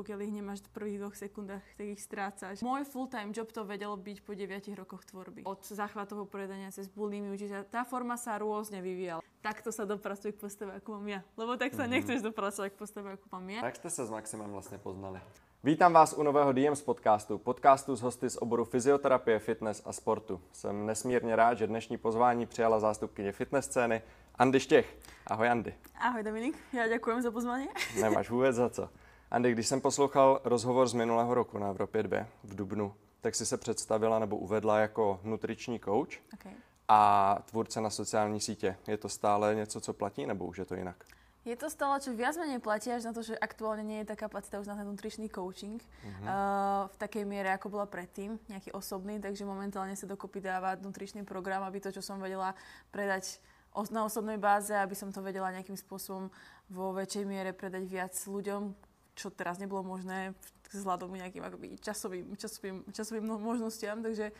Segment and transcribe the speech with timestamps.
[0.00, 2.64] pokiaľ ich nemáš v prvých dvoch sekundách, tak ich strácaš.
[2.64, 5.44] Môj full-time job to vedelo byť po 9 rokoch tvorby.
[5.44, 9.20] Od záchvatového predania cez bulimiu, čiže tá forma sa rôzne vyvíjala.
[9.44, 11.20] Takto sa dopracuje k postave, ako mám ja.
[11.36, 11.92] Lebo tak sa mm-hmm.
[11.92, 13.60] nechceš dopracovať k postave, ako mám ja.
[13.60, 15.20] Tak ste sa s Maximem vlastne poznali.
[15.60, 20.40] Vítám vás u nového DMs podcastu, podcastu s hosty z oboru fyzioterapie, fitness a sportu.
[20.52, 24.02] Jsem nesmírně rád, že dnešní pozvání přijala zástupkyně fitness scény
[24.40, 24.96] Andy Štěch.
[25.26, 25.74] Ahoj Andy.
[26.00, 27.68] Ahoj Dominik, já děkuji za pozvání.
[28.00, 28.88] Nemáš vůbec za co.
[29.30, 33.46] Andy, když jsem poslouchal rozhovor z minulého roku na Evropě 2 v Dubnu, tak si
[33.46, 36.52] se představila nebo uvedla jako nutriční coach okay.
[36.88, 38.76] a tvůrce na sociální sítě.
[38.86, 41.04] Je to stále něco, co platí, nebo už je to jinak?
[41.44, 44.16] Je to stále, čo viac menej platí, až na to, že aktuálne nie je tá
[44.16, 46.26] kapacita už na ten nutričný coaching mm-hmm.
[46.28, 51.24] uh, v takej miere, ako bola predtým, nejaký osobný, takže momentálne sa dokopy dáva nutričný
[51.24, 52.52] program, aby to, čo som vedela
[52.92, 53.40] predať
[53.88, 56.28] na osobnej báze, aby som to vedela nejakým spôsobom
[56.68, 58.76] vo väčšej miere predať viac ľuďom,
[59.20, 60.32] čo teraz nebolo možné
[60.72, 64.32] vzhľadom nejakým akoby časovým, časovým, časovým možnostiam, takže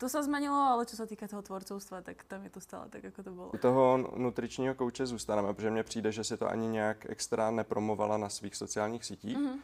[0.00, 3.04] to sa zmenilo, ale čo sa týka toho tvorcovstva, tak tam je to stále tak,
[3.04, 3.50] ako to bolo.
[3.54, 8.16] U toho nutričního kouče zůstaneme, protože mně přijde, že si to ani nějak extra nepromovala
[8.16, 9.36] na svých sociálních sítích.
[9.36, 9.58] Mm-hmm.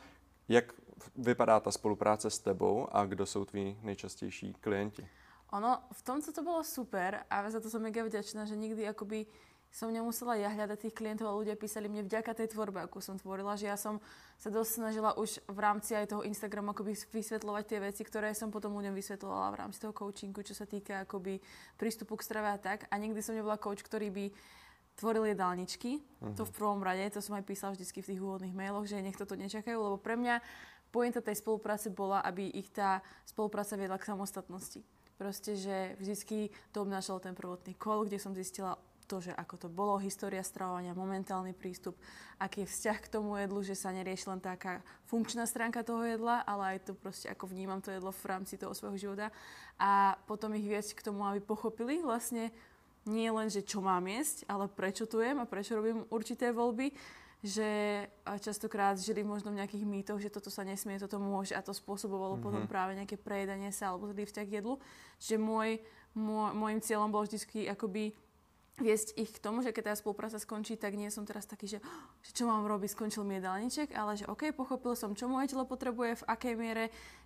[0.49, 0.75] Jak
[1.17, 5.09] vypadá ta spolupráce s tebou a kdo jsou tví nejčastější klienti?
[5.53, 8.89] Ono, v tom, co to bolo super a za to som mega vďačná, že nikdy
[8.89, 9.27] akoby
[9.69, 13.21] som nemusela ja hľadať tých klientov a ľudia písali mne vďaka tej tvorbe, akú som
[13.21, 14.01] tvorila, že ja som
[14.41, 18.49] sa dosť snažila už v rámci aj toho Instagramu akoby vysvetľovať tie veci, ktoré som
[18.49, 21.39] potom ľuďom vysvetľovala v rámci toho coachingu, čo sa týka akoby
[21.77, 22.89] prístupu k strave a tak.
[22.89, 24.25] A nikdy som nebola coach, ktorý by
[24.99, 26.01] tvoril jedálničky.
[26.01, 26.35] Uh-huh.
[26.35, 29.15] To v prvom rade, to som aj písala vždycky v tých úvodných mailoch, že nech
[29.15, 30.43] toto nečakajú, lebo pre mňa
[30.91, 34.81] pointa tej spolupráce bola, aby ich tá spolupráca viedla k samostatnosti.
[35.19, 38.79] Proste, že vždycky to obnášalo ten prvotný kol, kde som zistila
[39.09, 41.97] to, že ako to bolo, história stravovania, momentálny prístup,
[42.37, 46.45] aký je vzťah k tomu jedlu, že sa nerieši len taká funkčná stránka toho jedla,
[46.45, 49.33] ale aj to proste, ako vnímam to jedlo v rámci toho svojho života.
[49.81, 52.53] A potom ich viesť k tomu, aby pochopili vlastne
[53.09, 56.93] nie len, že čo mám jesť, ale prečo tu jem a prečo robím určité voľby
[57.39, 58.03] že
[58.43, 62.35] častokrát žili možno v nejakých mýtoch, že toto sa nesmie, toto môže a to spôsobovalo
[62.35, 62.47] mm-hmm.
[62.47, 64.83] potom práve nejaké prejedanie sa alebo zlý vzťah k jedlu.
[65.23, 65.79] Čiže môj,
[66.19, 68.11] môj, môjim cieľom bolo vždy akoby
[68.79, 71.79] viesť ich k tomu, že keď tá spolupráca skončí, tak nie som teraz taký, že,
[72.23, 75.67] že čo mám robiť, skončil mi jedálniček, ale že OK, pochopil som, čo moje telo
[75.67, 76.85] potrebuje, v akej miere,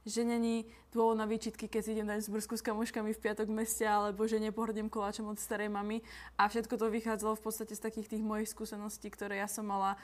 [0.09, 3.57] že není dôvod na výčitky, keď si idem dať zbrsku s kamoškami v piatok v
[3.63, 6.01] meste, alebo že nepohrdnem koláčom od starej mamy.
[6.41, 10.01] A všetko to vychádzalo v podstate z takých tých mojich skúseností, ktoré ja som mala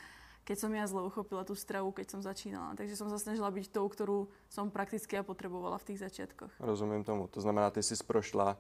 [0.49, 2.73] keď som ja zle uchopila tú stravu, keď som začínala.
[2.73, 6.57] Takže som sa snažila byť tou, ktorú som prakticky ja potrebovala v tých začiatkoch.
[6.57, 7.29] Rozumím tomu.
[7.37, 8.57] To znamená, ty si prošla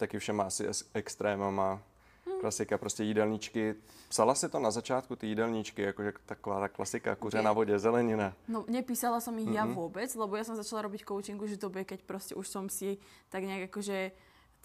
[0.00, 0.64] taky všema asi
[0.96, 1.84] extrémama
[2.26, 2.40] Hmm.
[2.40, 3.74] Klasika, prostě jídelníčky.
[4.08, 8.34] Psala si to na začátku, ty jídelníčky, jakože taková ta klasika, kuře na vodě, zelenina.
[8.48, 9.54] No, nepísala som ich mm-hmm.
[9.54, 12.98] ja vôbec, lebo ja som začala robiť coachingu, že bude, keď proste už som si
[13.30, 14.10] tak nejak akože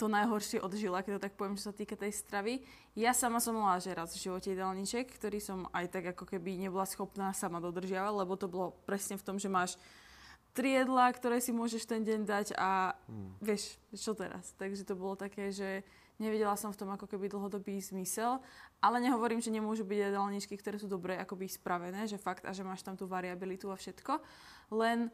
[0.02, 2.66] to najhoršie odžila, keď to tak poviem, čo sa týka tej stravy.
[2.98, 6.58] Ja sama som mala že raz v živote jedálniček, ktorý som aj tak ako keby
[6.58, 9.78] nebola schopná sama dodržiavať, lebo to bolo presne v tom, že máš
[10.58, 13.46] tri jedlá, ktoré si môžeš ten deň dať a hmm.
[13.46, 14.58] vieš, čo teraz.
[14.58, 15.86] Takže to bolo také, že
[16.22, 18.38] Nevidela som v tom ako keby dlhodobý zmysel,
[18.78, 22.62] ale nehovorím, že nemôžu byť jedálničky, ktoré sú dobre akoby spravené, že fakt a že
[22.62, 24.22] máš tam tú variabilitu a všetko.
[24.70, 25.10] Len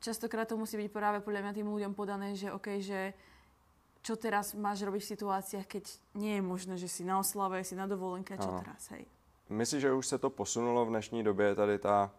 [0.00, 3.12] častokrát to musí byť práve podľa mňa tým ľuďom podané, že OK, že
[4.00, 5.84] čo teraz máš robiť v situáciách, keď
[6.16, 8.64] nie je možné, že si na oslave, si na dovolenke, čo ano.
[8.64, 9.04] teraz, hej.
[9.52, 12.10] Myslíš, že už se to posunulo v dnešní době, tady ta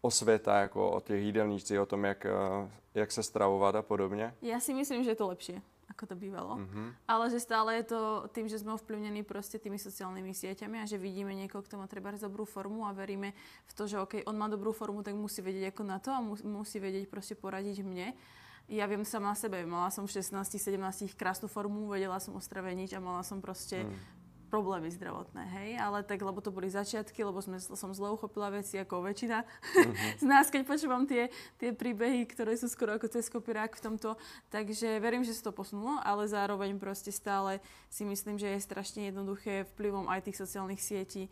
[0.00, 4.34] osvěta jako o těch jídelníčcích, o tom, jak, eh, jak se stravovat a podobně?
[4.42, 5.60] Já si myslím, že je to lepšie
[5.90, 6.60] ako to bývalo.
[6.60, 6.88] Mm-hmm.
[7.08, 8.00] Ale že stále je to
[8.32, 12.12] tým, že sme ovplyvnení proste tými sociálnymi sieťami a že vidíme niekoho, kto má treba
[12.14, 13.36] dobrú formu a veríme
[13.68, 16.24] v to, že OK, on má dobrú formu, tak musí vedieť ako na to a
[16.24, 18.16] musí vedieť proste poradiť mne.
[18.64, 23.20] Ja viem sama sebe, mala som v 16-17 krásnu formu, vedela som ostraveniť a mala
[23.20, 24.23] som proste mm
[24.54, 28.78] problémy zdravotné, hej, ale tak, lebo to boli začiatky, lebo sme, som zle uchopila veci
[28.78, 29.94] ako väčšina uh-huh.
[30.22, 31.26] z nás, keď počúvam tie,
[31.58, 34.14] tie príbehy, ktoré sú skoro ako cez kopirák v tomto,
[34.54, 37.58] takže verím, že sa to posunulo, ale zároveň proste stále
[37.90, 41.26] si myslím, že je strašne jednoduché vplyvom aj tých sociálnych sietí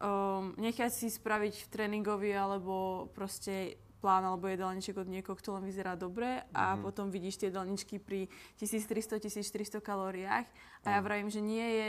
[0.00, 5.64] um, nechať si spraviť v tréningovi alebo proste plán alebo jedálniček od niekoho, kto len
[5.64, 6.84] vyzerá dobre a mm-hmm.
[6.84, 8.28] potom vidíš tie jedálničky pri
[8.60, 10.46] 1300-1400 kalóriách
[10.84, 11.88] a ja vravím, že nie je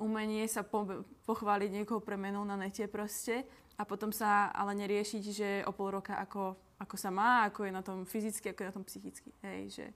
[0.00, 3.44] umenie sa po, pochváliť niekoho premenou na nete proste
[3.78, 7.72] a potom sa ale neriešiť, že o pol roka ako, ako sa má, ako je
[7.72, 9.30] na tom fyzicky, ako je na tom psychicky.
[9.44, 9.86] Hej, že,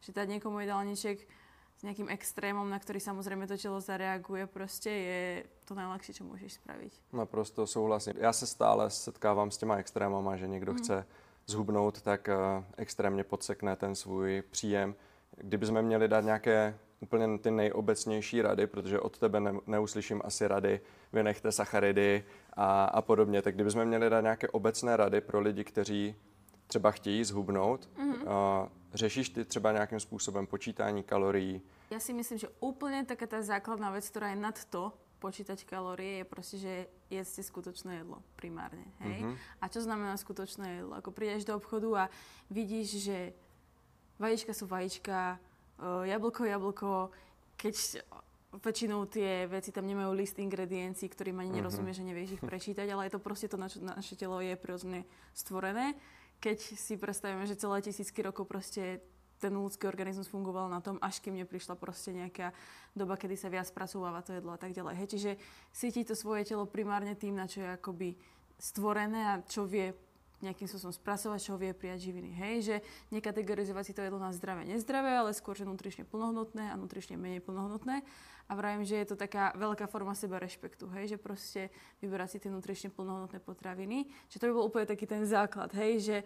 [0.00, 1.26] že dať niekomu jedálniček
[1.84, 5.20] nejakým extrémom, na ktorý samozrejme to telo zareaguje, proste je
[5.68, 7.12] to najľahšie, čo môžeš spraviť.
[7.12, 8.16] Naprosto souhlasím.
[8.16, 10.78] Já se stále setkávám s těma extrémama, že někdo mm.
[10.78, 11.06] chce
[11.46, 14.94] zhubnout, tak uh, extrémně podsekne ten svůj příjem.
[15.36, 20.80] Kdybychom měli dát nějaké úplně ty nejobecnější rady, protože od tebe ne, neuslyším asi rady,
[21.12, 22.24] vynechte sacharidy
[22.56, 26.14] a, a podobně, tak kdybychom měli dát nějaké obecné rady pro lidi, kteří
[26.66, 28.24] třeba chtějí zhubnout, mm-hmm.
[28.24, 31.60] uh, řešíš ty třeba nějakým způsobem počítání kalorií?
[31.92, 36.20] Ja si myslím, že úplne taká tá základná vec, ktorá je nad to, počítať kalórie,
[36.20, 36.72] je proste, že
[37.08, 38.84] jedzte skutočné jedlo primárne.
[39.00, 39.24] Hej?
[39.24, 39.36] Mm-hmm.
[39.60, 40.92] A čo znamená skutočné jedlo?
[41.00, 42.04] Ako prídeš do obchodu a
[42.52, 43.18] vidíš, že
[44.20, 45.40] vajíčka sú vajíčka,
[45.82, 46.90] jablko, jablko,
[47.58, 48.04] keď
[48.54, 52.06] väčšinou tie veci tam nemajú list ingrediencií, ktorým ani nerozumieš, mm-hmm.
[52.06, 55.02] že nevieš ich prečítať, ale je to proste to, na čo naše telo je prirodzene
[55.34, 55.98] stvorené
[56.44, 59.00] keď si predstavíme, že celé tisícky rokov proste
[59.40, 62.52] ten ľudský organizmus fungoval na tom, až kým neprišla proste nejaká
[62.92, 64.94] doba, kedy sa viac spracováva to jedlo a tak ďalej.
[65.00, 65.30] Hej, čiže
[65.72, 68.08] cíti to svoje telo primárne tým, na čo je akoby
[68.60, 69.96] stvorené a čo vie
[70.44, 72.30] nejakým spôsobom spracovať, čo vie prijať živiny.
[72.36, 72.76] Hej, že
[73.10, 77.40] nekategorizovať si to jedlo na zdravé, nezdravé, ale skôr, že nutrične plnohodnotné a nutrične menej
[77.40, 78.04] plnohodnotné.
[78.44, 81.72] A vravím, že je to taká veľká forma seba rešpektu, hej, že proste
[82.04, 84.04] vyberať si tie nutrične plnohodnotné potraviny.
[84.28, 86.16] Že to by bol úplne taký ten základ, hej, že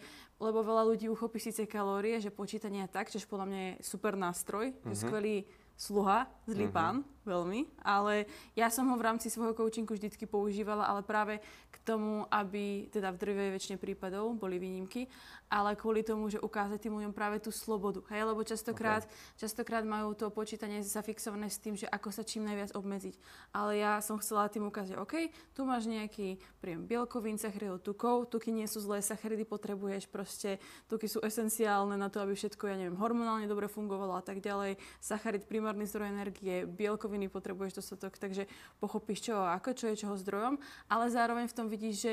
[0.43, 4.75] lebo veľa ľudí uchopí síce kalórie, že počítanie tak, že podľa mňa je super nástroj,
[4.75, 4.89] mm-hmm.
[4.91, 5.37] že skvelý
[5.79, 6.75] sluha, zlý mm-hmm.
[6.75, 8.25] pán, veľmi, ale
[8.57, 13.13] ja som ho v rámci svojho coachingu vždycky používala, ale práve k tomu, aby, teda
[13.13, 15.05] v drvej väčšine prípadov boli výnimky,
[15.49, 19.41] ale kvôli tomu, že ukázať tým ľuďom práve tú slobodu, hej, lebo častokrát, okay.
[19.41, 23.15] častokrát majú to počítanie zafixované s tým, že ako sa čím najviac obmedziť.
[23.57, 28.53] Ale ja som chcela tým ukázať, OK, tu máš nejaký príjem bielkovín, sacharidov, tukov, tuky
[28.53, 33.01] nie sú zlé, sacharidy potrebuješ proste, tuky sú esenciálne na to, aby všetko, ja neviem,
[33.01, 36.69] hormonálne dobre fungovalo a tak ďalej, sacharid primárny zdroj energie,
[37.19, 38.47] bielkoviny potrebuješ dostatok, takže
[38.79, 42.13] pochopíš čo ako, čo je čoho zdrojom, ale zároveň v tom vidíš, že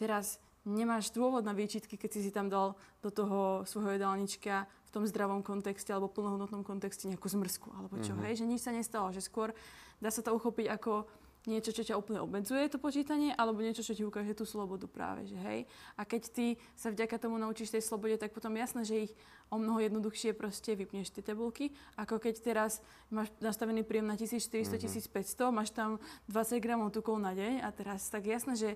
[0.00, 4.90] teraz nemáš dôvod na výčitky, keď si si tam dal do toho svojho jedálnička v
[4.90, 8.24] tom zdravom kontexte alebo plnohodnotnom kontexte nejakú zmrzku alebo čo, mm-hmm.
[8.32, 9.52] hej, že nič sa nestalo, že skôr
[10.00, 11.04] dá sa to uchopiť ako
[11.48, 15.24] niečo, čo ťa úplne obmedzuje, to počítanie, alebo niečo, čo ti ukáže tú slobodu práve,
[15.24, 15.64] že hej.
[15.96, 16.46] A keď ty
[16.76, 19.12] sa vďaka tomu naučíš tej slobode, tak potom jasné, že ich
[19.48, 25.08] o mnoho jednoduchšie proste vypneš tie tabulky, ako keď teraz máš nastavený príjem na 1400-1500,
[25.08, 25.48] mm-hmm.
[25.50, 25.96] máš tam
[26.28, 28.70] 20 gramov tukov na deň a teraz tak jasné, že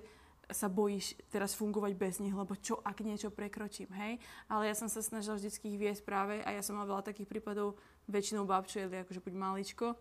[0.51, 4.19] sa bojíš teraz fungovať bez nich, lebo čo ak niečo prekročím, hej?
[4.51, 7.31] Ale ja som sa snažila vždycky ich viesť práve a ja som mala veľa takých
[7.31, 7.79] prípadov,
[8.11, 9.95] väčšinou bábčo jedli akože buď maličko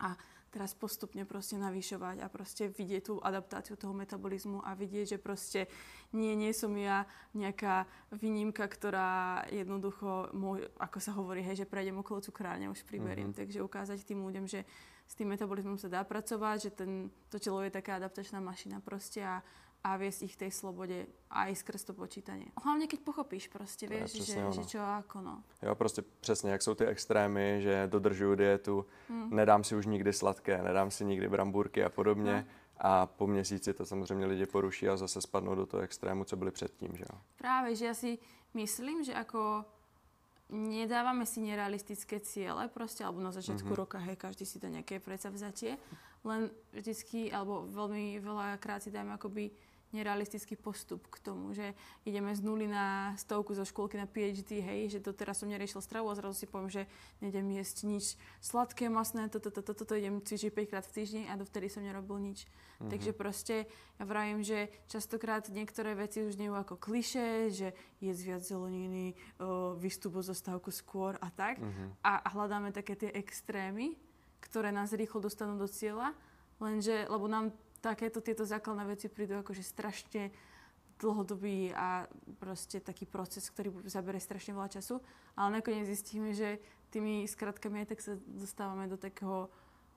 [0.00, 0.12] a
[0.50, 5.70] teraz postupne proste navýšovať a proste vidieť tú adaptáciu toho metabolizmu a vidieť, že proste
[6.10, 7.06] nie, nie som ja
[7.38, 13.30] nejaká výnimka, ktorá jednoducho, môj, ako sa hovorí, hej, že prejdem okolo cukrárne, už priberiem.
[13.30, 13.40] Mm-hmm.
[13.46, 14.66] Takže ukázať tým ľuďom, že
[15.06, 16.90] s tým metabolizmom sa dá pracovať, že ten,
[17.30, 19.42] to telo je taká adaptačná mašina proste a
[19.80, 22.52] a viesť ich tej slobode aj skrz to počítanie.
[22.60, 25.42] Hlavne keď pochopíš proste, to vieš, že, že čo ako no.
[25.62, 29.36] Jo, prostě přesně, jak jsou ty extrémy, že dodržuju dietu, hmm.
[29.36, 32.46] nedám si už nikdy sladké, nedám si nikdy brambůrky a podobně.
[32.46, 32.60] No.
[32.82, 36.50] A po měsíci to samozřejmě lidi poruší a zase spadnou do toho extrému, co byli
[36.50, 37.20] předtím, že jo?
[37.36, 38.18] Právě, že já si
[38.54, 39.64] myslím, že ako
[40.50, 43.82] nedávame si nerealistické ciele proste, alebo na začiatku mm-hmm.
[43.86, 45.78] roka, hej, každý si dá nejaké predsavzatie,
[46.26, 49.54] len vždycky, alebo veľmi veľa krát si dáme akoby
[49.90, 51.74] nerealistický postup k tomu, že
[52.06, 55.82] ideme z nuly na stovku zo škôlky na PhD, hej, že to teraz som neriešil
[55.82, 56.82] stravu a zrazu si poviem, že
[57.18, 58.04] nejdem jesť nič
[58.38, 61.82] sladké, masné, toto, toto, toto, to, idem cvičiť 5 krát v týždni a dovtedy som
[61.82, 62.46] nerobil nič.
[62.46, 62.90] Mm-hmm.
[62.90, 63.56] Takže proste
[63.98, 69.18] ja vravím, že častokrát niektoré veci už nejú ako kliše, že je viac zeleniny,
[69.76, 71.58] vystup zo stavku skôr a tak.
[71.58, 71.88] Mm-hmm.
[72.06, 73.98] A, a hľadáme také tie extrémy,
[74.38, 76.14] ktoré nás rýchlo dostanú do cieľa,
[76.62, 80.30] lenže, lebo nám takéto tieto základné veci prídu akože strašne
[81.00, 82.04] dlhodobý a
[82.36, 85.00] proste taký proces, ktorý zabere strašne veľa času,
[85.32, 86.60] ale nakoniec zistíme, že
[86.92, 89.48] tými skratkami aj tak sa dostávame do takého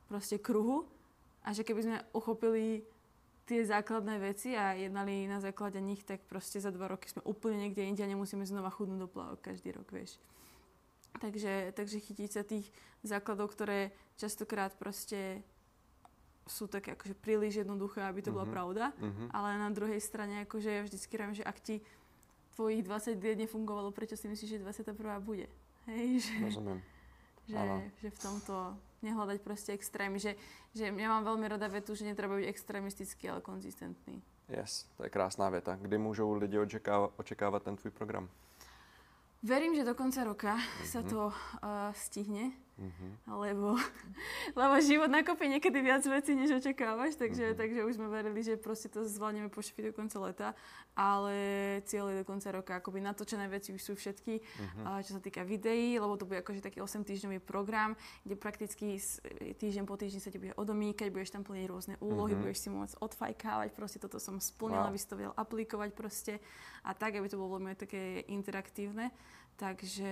[0.07, 0.87] proste kruhu
[1.43, 2.87] a že keby sme uchopili
[3.43, 7.67] tie základné veci a jednali na základe nich, tak proste za dva roky sme úplne
[7.67, 10.15] niekde inde a nemusíme znova chudnúť do plavok každý rok, vieš.
[11.19, 12.71] Takže, takže chytiť sa tých
[13.03, 15.43] základov, ktoré častokrát proste
[16.43, 18.43] sú také akože príliš jednoduché, aby to uh-huh.
[18.43, 18.53] bola mhm.
[18.53, 18.85] pravda.
[18.99, 19.27] Uh-huh.
[19.31, 21.75] Ale na druhej strane akože ja vždycky rám, že ak ti
[22.53, 24.93] tvojich 20 liet nefungovalo, prečo si myslíš, že 21.
[25.23, 25.47] bude?
[25.89, 26.79] Hej, že, Rozumiem.
[27.43, 27.59] Že,
[27.99, 28.55] že v tomto
[29.03, 30.15] nehľadať proste extrémy.
[30.15, 30.39] Že,
[30.71, 34.23] že ja mám veľmi rada vetu, že netreba byť extrémistický, ale konzistentný.
[34.47, 35.75] Yes, to je krásná veta.
[35.75, 38.29] Kdy môžu lidi očekáva, očekávať ten tvůj program?
[39.43, 40.87] Verím, že do konca roka mm-hmm.
[40.87, 43.37] sa to uh, stihne Mm-hmm.
[43.37, 43.77] Lebo,
[44.59, 47.59] lebo život nakopí niekedy viac vecí, než očakávaš, takže, mm-hmm.
[47.61, 50.49] takže už sme verili, že proste to zvládneme pošopiť do konca leta,
[50.97, 51.35] ale
[51.85, 52.71] cieľ je do konca roka.
[52.81, 55.05] Akoby natočené veci už sú všetky, mm-hmm.
[55.05, 57.93] čo sa týka videí, lebo to bude akože taký 8-týždňový program,
[58.25, 58.97] kde prakticky
[59.61, 62.41] týždeň po týždni sa ti bude odomýkať, budeš tam plniť rôzne úlohy, mm-hmm.
[62.41, 64.89] budeš si môcť odfajkávať, proste toto som splnila, wow.
[64.89, 66.33] aby si to vedel aplikovať proste
[66.81, 69.13] a tak, aby to bolo veľmi také interaktívne.
[69.53, 70.11] Takže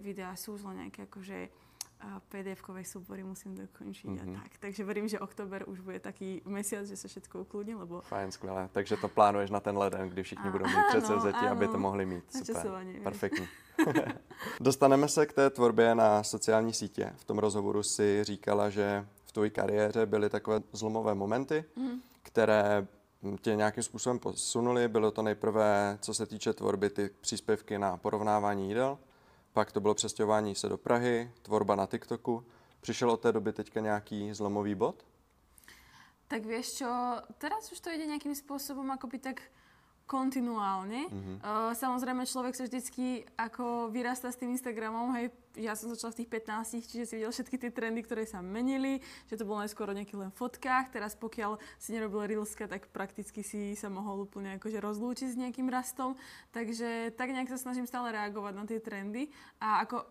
[0.00, 1.67] videá sú už len nejaké akože
[2.00, 4.22] a PDF-kové súbory musím dokončiť mm-hmm.
[4.22, 4.34] a mhm.
[4.42, 4.52] tak.
[4.58, 8.00] Takže verím, že október už bude taký mesiac, že sa všetko ukludní, lebo...
[8.00, 8.68] Fajn, skvělé.
[8.72, 12.06] Takže to plánuješ na ten leden, kdy všichni a, budou mít předsevzetí, aby to mohli
[12.06, 12.24] mít.
[12.44, 13.48] Super, perfektní.
[14.60, 17.12] Dostaneme se k té tvorbě na sociální sítě.
[17.16, 22.00] V tom rozhovoru si říkala, že v tvojí kariéře byly takové zlomové momenty, mm-hmm.
[22.22, 22.86] které
[23.40, 24.88] tě nějakým způsobem posunuly.
[24.88, 28.98] Bylo to nejprve, co se týče tvorby, ty příspěvky na porovnávání jídel,
[29.58, 32.44] pak to bylo přestěhování se do Prahy, tvorba na TikToku.
[32.80, 35.02] Přišel od té doby teďka nějaký zlomový bod?
[36.28, 36.90] Tak vieš čo,
[37.42, 39.42] teraz už to ide nejakým spôsobom akoby tak
[40.06, 41.10] kontinuálne.
[41.10, 41.36] Mm-hmm.
[41.42, 46.24] Uh, samozrejme, človek sa vždycky ako vyrastá s tým Instagramom, hej, ja som začala v
[46.24, 49.90] tých 15, čiže si videl všetky tie trendy, ktoré sa menili, že to bolo najskôr
[49.90, 54.56] o nejakých len fotkách, teraz pokiaľ si nerobil Reelska, tak prakticky si sa mohol úplne
[54.56, 56.14] akože rozlúčiť s nejakým rastom,
[56.54, 60.06] takže tak nejak sa snažím stále reagovať na tie trendy a ako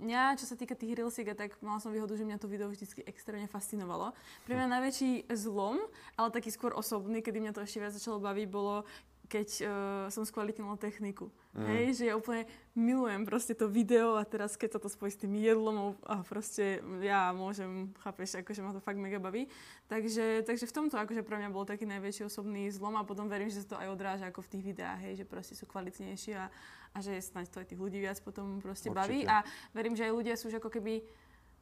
[0.00, 3.04] mňa, čo sa týka tých reelsiek, tak mala som výhodu, že mňa to video vždy
[3.04, 4.16] extrémne fascinovalo.
[4.48, 5.76] Pre mňa najväčší zlom,
[6.16, 8.88] ale taký skôr osobný, kedy mňa to ešte viac začalo baviť, bolo,
[9.30, 9.68] keď uh,
[10.10, 11.30] som skvalitnila techniku.
[11.54, 11.66] Mm.
[11.70, 15.22] Hej, že ja úplne milujem proste to video a teraz keď sa to spojí s
[15.22, 19.46] tým jedlom a proste ja môžem, chápeš, akože ma to fakt mega baví.
[19.86, 23.50] Takže, takže v tomto akože pre mňa bol taký najväčší osobný zlom a potom verím,
[23.50, 26.50] že sa to aj odráža ako v tých videách, hej, že proste sú kvalitnejšie a,
[26.90, 28.98] a že snáď to aj tých ľudí viac potom proste Určite.
[28.98, 29.20] baví.
[29.30, 31.06] A verím, že aj ľudia sú už ako keby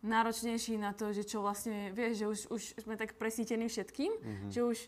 [0.05, 4.51] náročnejší na to, že čo vlastne, vieš, že už, už sme tak presítení všetkým, mm-hmm.
[4.53, 4.79] že už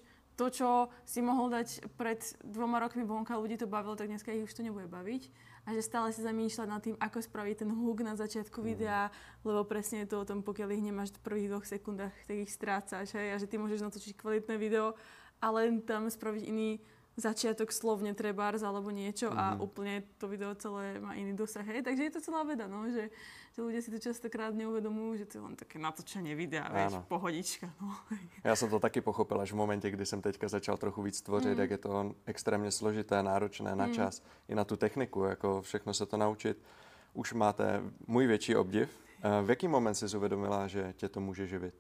[0.41, 0.69] to, čo
[1.05, 4.65] si mohol dať pred dvoma rokmi vonka, ľudí to bavilo, tak dneska ich už to
[4.65, 5.29] nebude baviť.
[5.69, 8.65] A že stále si zamýšľať nad tým, ako spraviť ten hook na začiatku mm.
[8.65, 9.13] videa,
[9.45, 12.49] lebo presne je to o tom, pokiaľ ich nemáš v prvých dvoch sekundách, tak ich
[12.49, 13.13] strácaš.
[13.13, 13.29] Hej?
[13.29, 14.97] A že ty môžeš natočiť kvalitné video
[15.45, 16.81] a len tam spraviť iný
[17.17, 19.43] začiatok slovne trebárs alebo niečo mm-hmm.
[19.43, 19.59] a mhm.
[19.61, 21.67] úplne to video celé má iný dosah.
[21.67, 21.83] Hej?
[21.83, 22.87] Takže je to celá veda, no?
[22.87, 23.11] že,
[23.57, 27.71] že ľudia si to častokrát neuvedomujú, že to je len také natočenie videa, vieš, pohodička.
[27.81, 27.95] No.
[28.45, 31.55] Já jsem to taky pochopil až v momentě, kdy jsem teďka začal trochu víc tvořit,
[31.55, 31.61] mm.
[31.61, 33.95] jak je to extrémně složité, náročné na mm.
[33.95, 36.63] čas, i na tu techniku, jako všechno se to naučit.
[37.15, 39.01] Už máte můj větší obdiv.
[39.23, 41.75] Eh, v jaký moment si uvedomila, že tě to může živit?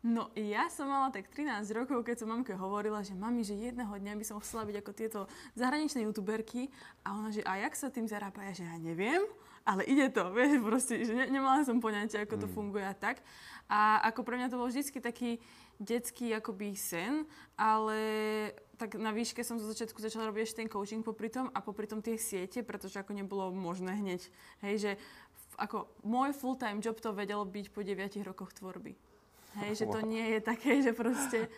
[0.00, 3.92] No ja som mala tak 13 rokov, keď som mamke hovorila, že mami, že jedného
[3.92, 5.20] dňa by som chcela byť ako tieto
[5.52, 6.72] zahraničné youtuberky
[7.04, 8.40] a ona, že a jak sa tým zarába?
[8.48, 9.20] Ja, že ja neviem,
[9.60, 12.54] ale ide to, vieš, proste, že ne, nemala som poňatie, ako to mm.
[12.56, 13.20] funguje a tak.
[13.68, 15.36] A ako pre mňa to bol vždy taký
[15.76, 17.28] detský akoby sen,
[17.60, 18.00] ale
[18.80, 21.84] tak na výške som zo začiatku začala robiť ešte ten coaching popri tom a popri
[21.84, 24.32] tom tie siete, pretože ako nebolo možné hneď,
[24.64, 24.92] hej, že
[25.60, 29.09] ako môj full-time job to vedelo byť po 9 rokoch tvorby.
[29.58, 31.50] Hej, že to nie je také, že proste...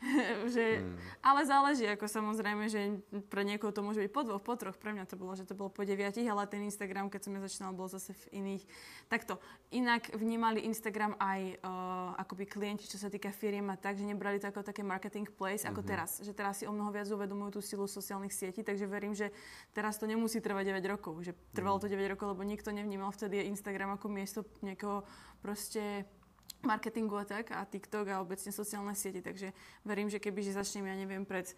[0.54, 0.96] že, hmm.
[1.20, 4.76] Ale záleží, ako samozrejme, že pre niekoho to môže byť po dvoch, po troch.
[4.80, 7.40] Pre mňa to bolo, že to bolo po deviatich, ale ten Instagram, keď som ja
[7.44, 8.64] začínala, bol zase v iných.
[9.12, 9.36] Takto,
[9.68, 14.40] inak vnímali Instagram aj uh, akoby klienti, čo sa týka firiem a tak, že nebrali
[14.40, 15.92] to ako také marketing place, ako mm-hmm.
[15.92, 16.10] teraz.
[16.24, 19.28] Že teraz si o mnoho viac uvedomujú tú silu sociálnych sietí, takže verím, že
[19.76, 21.20] teraz to nemusí trvať 9 rokov.
[21.20, 25.04] Že trvalo to 9 rokov, lebo nikto nevnímal vtedy Instagram ako miesto niekoho
[25.44, 26.08] proste
[26.62, 29.24] marketingu a tak, a TikTok a obecne sociálne siete.
[29.24, 29.52] Takže
[29.84, 31.52] verím, že keby že začnem, ja neviem, pred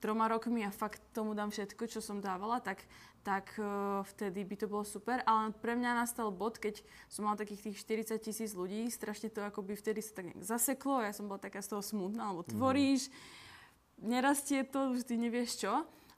[0.00, 2.84] troma rokmi a fakt tomu dám všetko, čo som dávala, tak,
[3.24, 5.24] tak uh, vtedy by to bolo super.
[5.24, 7.76] Ale pre mňa nastal bod, keď som mala takých tých
[8.12, 11.64] 40 tisíc ľudí, strašne to akoby vtedy sa tak nejak zaseklo, ja som bola taká
[11.64, 14.04] z toho smutná, alebo tvoríš, mm-hmm.
[14.04, 15.72] nerastie to, už ty nevieš čo.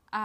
[0.09, 0.25] A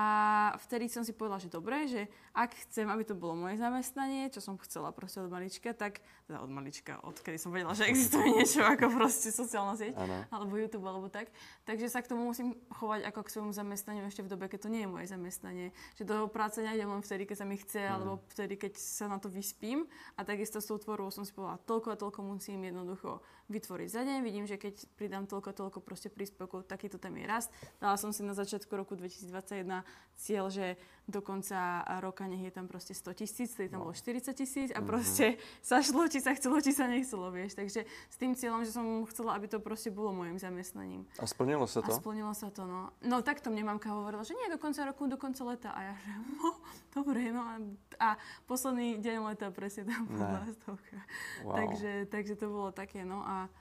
[0.64, 4.40] vtedy som si povedala, že dobre, že ak chcem, aby to bolo moje zamestnanie, čo
[4.40, 8.64] som chcela proste od malička, tak, teda od malička, odkedy som vedela, že existuje niečo
[8.64, 10.24] ako proste sociálna sieť, ano.
[10.32, 11.28] alebo YouTube, alebo tak.
[11.68, 14.72] Takže sa k tomu musím chovať ako k svojmu zamestnaniu ešte v dobe, keď to
[14.72, 15.76] nie je moje zamestnanie.
[16.00, 17.92] Že do práce nejdem len vtedy, keď sa mi chce, mm.
[17.92, 19.84] alebo vtedy, keď sa na to vyspím.
[20.16, 23.20] A takisto s tou tvorou som si povedala, toľko a toľko musím jednoducho
[23.52, 24.20] vytvoriť za deň.
[24.24, 27.52] Vidím, že keď pridám toľko toľko proste príspevkov, takýto tam je rast.
[27.80, 29.84] Dala som si na začiatku roku 2021 na
[30.16, 33.92] cieľ, že do konca roka nech je tam proste 100 tisíc, tedy tam no.
[33.92, 34.88] bolo 40 tisíc a mm-hmm.
[34.88, 37.60] proste sa šlo, či sa chcelo, či sa nechcelo, vieš.
[37.60, 41.04] Takže s tým cieľom, že som chcela, aby to proste bolo môjim zamestnaním.
[41.20, 41.92] A splnilo sa to?
[41.92, 42.96] A splnilo sa to, no.
[43.04, 45.76] No tak to mne mamka hovorila, že nie do konca roku, do konca leta.
[45.76, 46.56] A ja, že no,
[46.96, 47.44] dobre, no.
[47.44, 47.56] A,
[48.00, 48.10] a
[48.48, 51.00] posledný deň leta presne tam bola stovka.
[51.44, 51.56] Wow.
[51.60, 53.20] Takže, takže to bolo také, no.
[53.28, 53.52] A,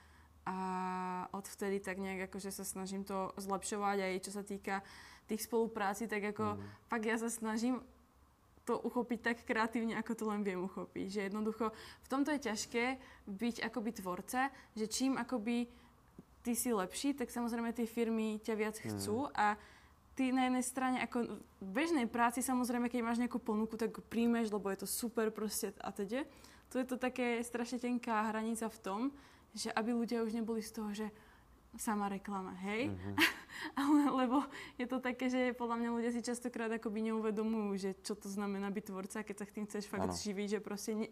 [0.42, 0.56] a
[1.30, 4.82] odvtedy tak nejak akože sa snažím to zlepšovať aj čo sa týka
[5.28, 6.62] tých spolupráci, tak ako mm.
[6.90, 7.80] fakt ja sa snažím
[8.62, 11.06] to uchopiť tak kreatívne, ako to len viem uchopiť.
[11.10, 12.84] Že jednoducho v tomto je ťažké
[13.26, 15.66] byť akoby tvorca, že čím akoby
[16.46, 18.84] ty si lepší, tak samozrejme tie firmy ťa viac mm.
[18.94, 19.34] chcú mm.
[19.34, 19.46] a
[20.14, 24.52] ty na jednej strane ako v bežnej práci samozrejme, keď máš nejakú ponuku, tak príjmeš,
[24.52, 26.26] lebo je to super proste a teda.
[26.70, 29.00] Tu je to také strašne tenká hranica v tom,
[29.52, 31.06] že aby ľudia už neboli z toho, že
[31.76, 32.92] sama reklama, hej?
[32.92, 33.14] Mm-hmm.
[33.80, 34.44] Ale, lebo
[34.76, 38.68] je to také, že podľa mňa ľudia si častokrát akoby neuvedomujú, že čo to znamená
[38.68, 40.16] byť tvorca, keď sa tým chceš fakt ano.
[40.16, 41.08] živiť, že proste ne,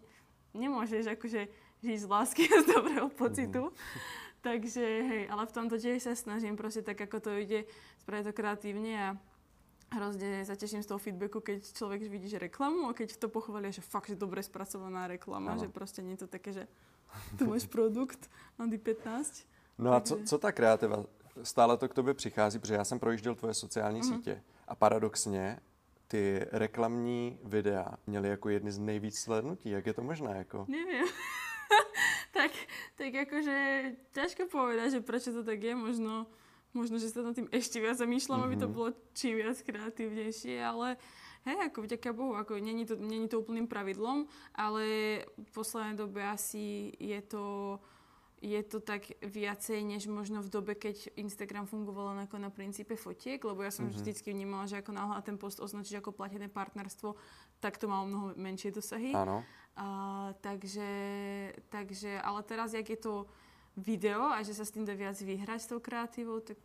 [0.53, 1.49] nemôžeš akože
[1.81, 3.71] žiť z lásky a z dobrého pocitu.
[3.71, 4.29] Mm-hmm.
[4.47, 7.69] Takže hej, ale v tomto tiež sa snažím proste tak, ako to ide,
[8.09, 9.09] spraviť to kreatívne a
[9.93, 13.69] hrozne sa teším z toho feedbacku, keď človek vidí, že reklamu a keď to pochvália,
[13.69, 15.61] že fakt, že dobre spracovaná reklama, ano.
[15.61, 16.65] že proste nie je to také, že
[17.37, 19.50] tu máš produkt, Andy 15.
[19.81, 21.05] No a co, co ta kreativa?
[21.43, 24.17] Stále to k tobě přichází, protože já jsem projížděl tvoje sociální mm-hmm.
[24.17, 25.59] sítě a paradoxně
[26.09, 29.71] ty reklamní videa měly jako jedny z nejvíc slednutí.
[29.71, 30.39] Jak je to možné?
[30.39, 30.67] Jako?
[30.69, 31.07] Neviem.
[32.37, 32.51] tak,
[32.99, 33.57] tak akože
[34.13, 35.75] ťažko povedať, že prečo to tak je.
[35.75, 36.27] Možno,
[36.75, 38.51] možno že sa nad tým ešte viac zamýšľam, mm-hmm.
[38.51, 38.75] aby to mhm.
[38.75, 40.99] bolo čím viac kreatívnejšie, ale
[41.47, 44.85] hej, ako vďaka Bohu, ako není to, není to úplným pravidlom, ale
[45.39, 47.45] v poslednej dobe asi je to
[48.41, 53.37] je to tak viacej, než možno v dobe, keď Instagram fungoval ako na princípe fotiek,
[53.45, 54.01] lebo ja som mm-hmm.
[54.01, 57.21] vždycky vnímala, že ako náhle ten post označíš ako platené partnerstvo,
[57.61, 59.13] tak to malo mnoho menšie dosahy.
[59.13, 59.45] Áno.
[59.77, 60.89] A, takže,
[61.69, 63.29] takže, ale teraz, jak je to
[63.77, 66.59] video a že sa s tým dá viac vyhrať s tou kreatívou, tak,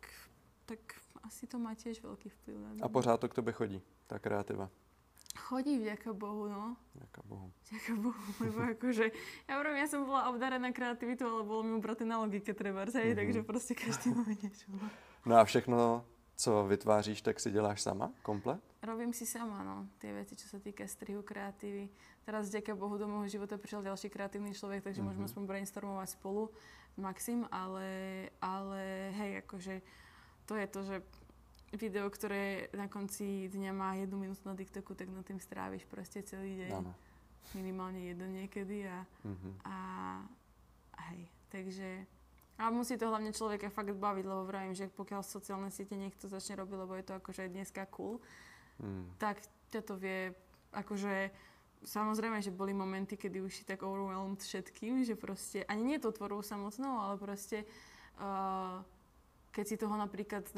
[0.64, 0.80] tak
[1.28, 2.56] asi to má tiež veľký vplyv.
[2.56, 4.72] Na a pořád to k tebe chodí, tá kreatíva?
[5.36, 6.76] Chodí vďaka Bohu, no.
[6.96, 7.48] Vďaka Bohu.
[7.68, 9.04] Vďaka Bohu, lebo akože,
[9.44, 13.14] ja hovorím, ja som bola obdarená kreativitu, ale bolo mi ubraté na logike treba, mm-hmm.
[13.14, 14.66] takže proste každý má niečo.
[15.26, 16.04] No a všechno,
[16.36, 18.60] co vytváříš, tak si děláš sama, komplet?
[18.82, 21.90] Robím si sama, no, tie veci, čo sa týka strihu, kreatívy.
[22.22, 25.08] Teraz vďaka Bohu do môjho života prišiel ďalší kreatívny človek, takže mm-hmm.
[25.10, 26.54] môžeme aspoň brainstormovať spolu,
[26.96, 27.88] Maxim, ale,
[28.40, 29.84] ale hej, akože
[30.46, 30.96] to je to, že
[31.74, 36.22] video, ktoré na konci dňa má jednu minútu na TikToku, tak na tým stráviš proste
[36.22, 36.72] celý deň.
[36.78, 36.92] Ano.
[37.54, 39.52] Minimálne jeden niekedy a, mm-hmm.
[39.66, 39.76] a,
[40.94, 41.88] a hej, takže
[42.56, 46.56] a musí to hlavne človeka fakt baviť, lebo vravím, že pokiaľ sociálne siete niekto začne
[46.56, 48.16] robiť, lebo je to akože dneska cool,
[48.80, 49.20] mm.
[49.20, 50.32] tak ťa to vie,
[50.72, 51.28] akože
[51.84, 56.08] samozrejme, že boli momenty, kedy už si tak overwhelmed všetkým, že proste, ani nie to
[56.08, 57.68] tvorou samotnou, ale proste
[58.16, 58.80] uh,
[59.52, 60.48] keď si toho napríklad,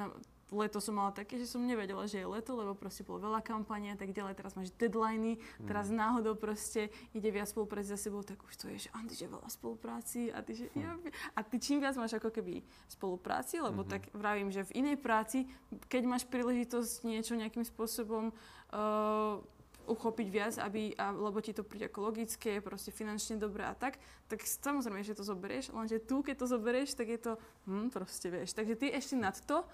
[0.49, 3.93] leto som mala také, že som nevedela, že je leto, lebo proste bolo veľa kampania
[3.95, 4.35] a tak ďalej.
[4.39, 5.37] Teraz máš deadliny,
[5.69, 5.97] teraz mm.
[5.97, 9.49] náhodou proste ide viac spolupráci za sebou, tak už to je, že Andy, že veľa
[9.53, 10.81] spolupráci a ty, že hm.
[10.81, 10.91] ja,
[11.37, 13.93] a ty čím viac máš ako keby spolupráci, lebo mm-hmm.
[13.93, 15.45] tak vravím, že v inej práci,
[15.89, 19.41] keď máš príležitosť niečo nejakým spôsobom uh,
[19.89, 23.97] uchopiť viac, aby, a, lebo ti to príde ako logické, proste finančne dobré a tak,
[24.29, 27.33] tak samozrejme, že to zoberieš, lenže tu, keď to zoberieš, tak je to,
[27.65, 28.53] hm, proste vieš.
[28.53, 29.65] Takže ty ešte nad to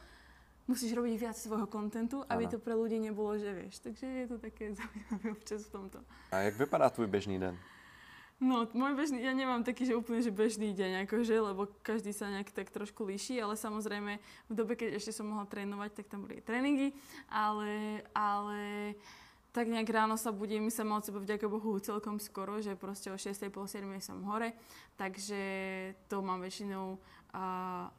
[0.64, 2.53] musíš robiť viac svojho kontentu, aby ano.
[2.53, 3.85] to pre ľudí nebolo, že vieš.
[3.85, 5.98] Takže je to také zaujímavé občas v tomto.
[6.33, 7.57] A jak vypadá tvoj bežný den?
[8.42, 12.27] No, môj bežný, ja nemám taký, že úplne, že bežný deň, akože, lebo každý sa
[12.27, 14.18] nejak tak trošku líši, ale samozrejme
[14.50, 16.90] v dobe, keď ešte som mohla trénovať, tak tam boli tréningy,
[17.31, 18.92] ale, ale
[19.55, 23.16] tak nejak ráno sa budím, sa mal seba vďaka Bohu celkom skoro, že proste o
[23.16, 23.38] 6.
[23.55, 23.87] pol 7.
[24.03, 24.50] som hore,
[24.98, 25.40] takže
[26.11, 26.98] to mám väčšinou
[27.35, 27.44] a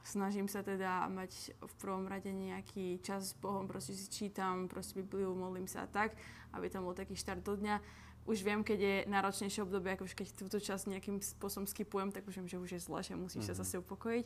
[0.08, 5.04] snažím sa teda mať v prvom rade nejaký čas s Bohom, proste si čítam, proste
[5.04, 6.16] Bibliu, modlím sa a tak,
[6.56, 7.84] aby tam bol taký štart do dňa.
[8.32, 12.24] Už viem, keď je náročnejšie obdobie, ako už keď túto časť nejakým spôsobom skipujem, tak
[12.32, 13.60] už viem, že už je zle, že musíš mm-hmm.
[13.60, 13.62] sa mhm.
[13.68, 14.26] zase upokojiť.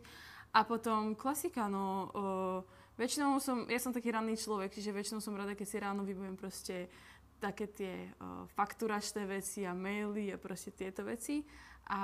[0.54, 2.62] A potom klasika, no, uh,
[3.02, 6.38] väčšinou som, ja som taký ranný človek, čiže väčšinou som rada, keď si ráno vybujem
[6.38, 6.86] proste
[7.42, 11.42] také tie uh, fakturačné veci a maily a proste tieto veci
[11.90, 12.02] a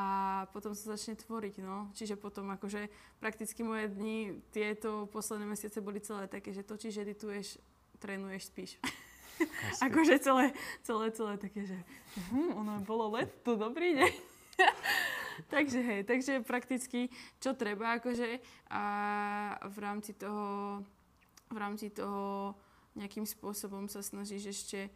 [0.49, 1.93] potom sa začne tvoriť, no.
[1.93, 2.89] Čiže potom akože
[3.21, 7.61] prakticky moje dni, tieto posledné mesiace boli celé také, že točíš, edituješ,
[8.01, 8.71] trénuješ, spíš.
[9.85, 11.77] akože celé, celé, celé také, že
[12.33, 14.13] hm, ono bolo leto, dobrý deň.
[15.53, 18.83] takže hej, takže prakticky čo treba akože a
[19.69, 20.81] v rámci toho
[21.51, 22.55] v rámci toho
[22.97, 24.89] nejakým spôsobom sa snažíš ešte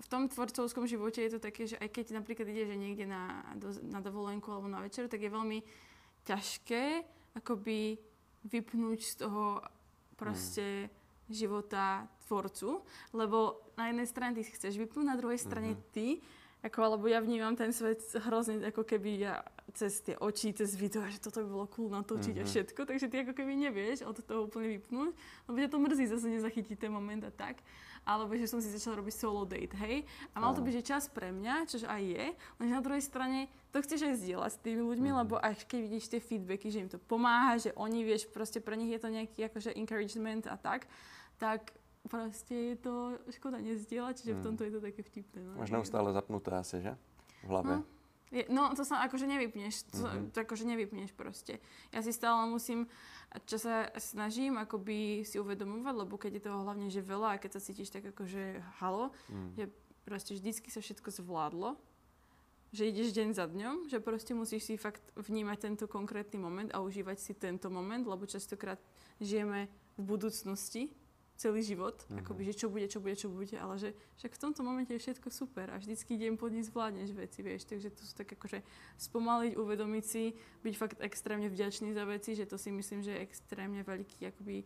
[0.00, 3.72] v tom tvorcovskom živote je to také, že aj keď napríklad ideš niekde na, do,
[3.86, 5.58] na dovolenku alebo na večer, tak je veľmi
[6.26, 7.06] ťažké
[7.36, 7.96] akoby
[8.46, 9.60] vypnúť z toho
[10.16, 10.90] proste mm.
[11.30, 12.82] života tvorcu,
[13.14, 15.92] lebo na jednej strane ty chceš vypnúť, na druhej strane mm-hmm.
[15.94, 16.06] ty
[16.66, 19.44] ako, alebo ja vnímam ten svet hrozne, ako keby ja
[19.76, 22.42] cez tie oči, cez video, že toto by bolo cool natočiť mm-hmm.
[22.42, 22.50] a mhm.
[22.50, 25.10] všetko, takže ty ako keby nevieš od toho úplne vypnúť,
[25.46, 27.60] lebo ťa to mrzí zase nezachytiť ten moment a tak.
[28.06, 30.06] Alebo že som si začala robiť solo date, hej.
[30.30, 32.26] A mal to byť že čas pre mňa, čož aj je,
[32.62, 35.22] lenže na druhej strane to chceš aj zdieľať s tými ľuďmi, mm-hmm.
[35.26, 38.78] lebo až keď vidíš tie feedbacky, že im to pomáha, že oni vieš, proste pre
[38.78, 40.86] nich je to nejaký akože encouragement a tak,
[41.42, 41.74] tak
[42.06, 44.46] proste je to škoda nezdieľať, čiže v hmm.
[44.46, 45.40] tomto je to také vtipné.
[45.42, 45.58] No.
[45.58, 46.94] Máš neustále zapnuté asi, že?
[47.42, 47.82] V hlave.
[47.82, 47.95] No.
[48.34, 50.34] Je, no, to sa akože nevypneš, to, mm-hmm.
[50.34, 51.62] to akože nevypneš proste.
[51.94, 52.90] Ja si stále musím,
[53.46, 57.50] čo sa snažím akoby si uvedomovať, lebo keď je toho hlavne, že veľa a keď
[57.54, 59.50] sa cítiš tak akože halo, mm.
[59.54, 59.64] že
[60.02, 61.78] proste vždycky sa všetko zvládlo,
[62.74, 66.82] že ideš deň za dňom, že proste musíš si fakt vnímať tento konkrétny moment a
[66.82, 68.82] užívať si tento moment, lebo častokrát
[69.22, 70.90] žijeme v budúcnosti
[71.36, 72.24] celý život, mm-hmm.
[72.24, 75.04] akoby, že čo bude, čo bude, čo bude, ale že však v tomto momente je
[75.04, 78.64] všetko super a vždycky deň pod nich zvládneš veci, vieš, takže to sú tak akože
[78.96, 80.32] spomaliť, uvedomiť si,
[80.64, 84.64] byť fakt extrémne vďačný za veci, že to si myslím, že je extrémne veľký akoby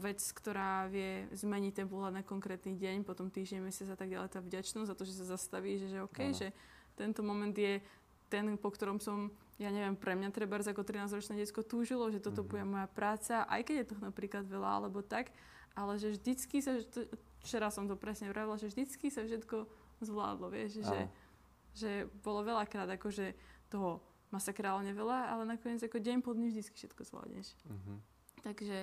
[0.00, 4.28] vec, ktorá vie zmeniť ten pohľad na konkrétny deň, potom týždeň, mesiac a tak ďalej,
[4.32, 6.36] tá vďačnosť za to, že sa zastaví, že, že OK, ano.
[6.36, 6.48] že
[6.96, 7.80] tento moment je
[8.28, 12.42] ten, po ktorom som, ja neviem, pre mňa treba ako 13-ročné detsko túžilo, že toto
[12.42, 12.50] mm-hmm.
[12.50, 15.32] bude moja práca, aj keď je to napríklad veľa alebo tak,
[15.74, 16.78] ale že vždycky sa,
[17.42, 19.66] včera som to presne vravila, že vždycky sa všetko
[20.02, 21.00] zvládlo, vieš, že,
[21.74, 21.90] že
[22.22, 23.34] bolo veľakrát akože
[23.70, 24.02] toho
[24.34, 27.54] masakrálne veľa, ale nakoniec ako deň po dni vždycky všetko zvládneš.
[27.66, 27.96] Mm-hmm.
[28.42, 28.78] Takže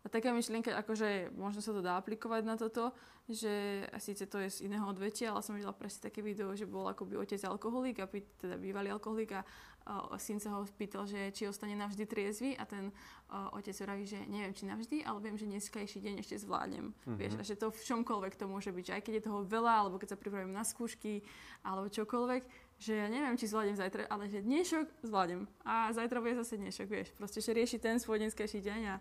[0.00, 2.96] a taká myšlienka, akože možno sa to dá aplikovať na toto,
[3.28, 6.88] že síce to je z iného odvetia, ale som videla presne také video, že bol
[6.88, 8.08] akoby otec alkoholík, a
[8.40, 12.64] teda bývalý alkoholík a uh, syn sa ho spýtal, že či ostane navždy triezvy a
[12.64, 16.90] ten uh, otec hovorí, že neviem, či navždy, ale viem, že dneskajší deň ešte zvládnem.
[16.90, 17.16] Mm-hmm.
[17.20, 19.84] Vieš, a že to v čomkoľvek to môže byť, že aj keď je toho veľa,
[19.84, 21.22] alebo keď sa pripravím na skúšky,
[21.62, 22.42] alebo čokoľvek,
[22.80, 25.44] že ja neviem, či zvládnem zajtra, ale že dnešok zvládnem.
[25.68, 27.12] A zajtra bude zase dnešok, vieš.
[27.12, 28.96] Proste, že rieši ten svoj dneskajší deň a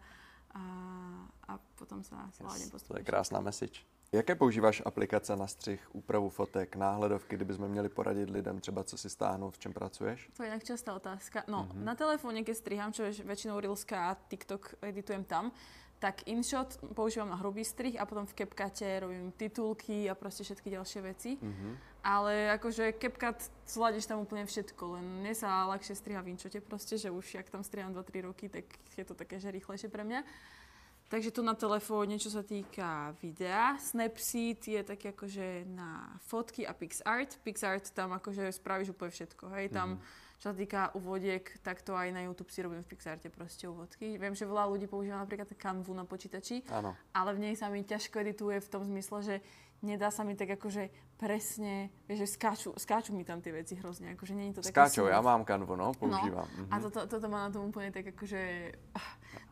[0.53, 0.63] a,
[1.47, 3.85] a potom sa zvládne yes, To je krásná message.
[4.11, 9.09] Jaké používáš aplikace na střih, úpravu fotek, náhledovky, kdybychom měli poradit lidem třeba, co si
[9.09, 10.29] stáhnout, v čem pracuješ?
[10.37, 11.43] To je inak častá otázka.
[11.47, 11.83] No, mm-hmm.
[11.83, 15.53] na telefóne, keď strihám, čo je väčšinou Reelska a TikTok editujem tam,
[15.99, 20.71] tak InShot používam na hrubý strih a potom v CapCute robím titulky a proste všetky
[20.71, 21.35] ďalšie veci.
[21.35, 21.73] Mm-hmm.
[22.07, 26.95] Ale akože CapCut zvládneš tam úplne všetko, len mne sa ľahšie striha v InShote proste,
[26.95, 28.63] že už ak tam striham 2-3 roky, tak
[28.95, 30.23] je to také, že rýchlejšie pre mňa.
[31.09, 33.75] Takže tu na telefóne, čo sa týka videa.
[33.81, 37.41] Snapseed je taký akože na fotky a PixArt.
[37.41, 39.73] PixArt tam akože spravíš úplne všetko, hej.
[39.73, 43.27] Tam mm-hmm čo sa týka uvodiek, tak to aj na YouTube si robím v Pixarte
[43.27, 44.15] proste úvodky.
[44.15, 46.95] Viem, že veľa ľudí používa napríklad Canvu na počítači, Áno.
[47.11, 49.35] ale v nej sa mi ťažko edituje v tom zmysle, že
[49.81, 54.15] nedá sa mi tak akože presne, vieš, že skáču, skáču mi tam tie veci hrozne,
[54.15, 56.47] akože nie je to také Skáču, ja mám Canvu, no, používam.
[56.47, 56.71] No, mhm.
[56.71, 58.71] a toto, toto má na tom úplne tak akože...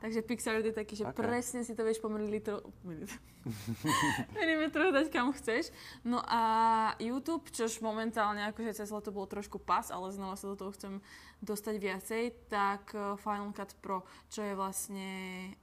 [0.02, 1.22] Takže Pixar je taký, že okay.
[1.22, 2.66] presne si to vieš po mililitru,
[4.38, 5.72] milimetroch dať kam chceš.
[6.04, 6.42] No a
[7.00, 10.94] YouTube, čož momentálne akože cez leto bolo trošku pas, ale znova sa do toho chcem
[11.44, 15.10] dostať viacej, tak eh, Final Cut Pro, čo je vlastne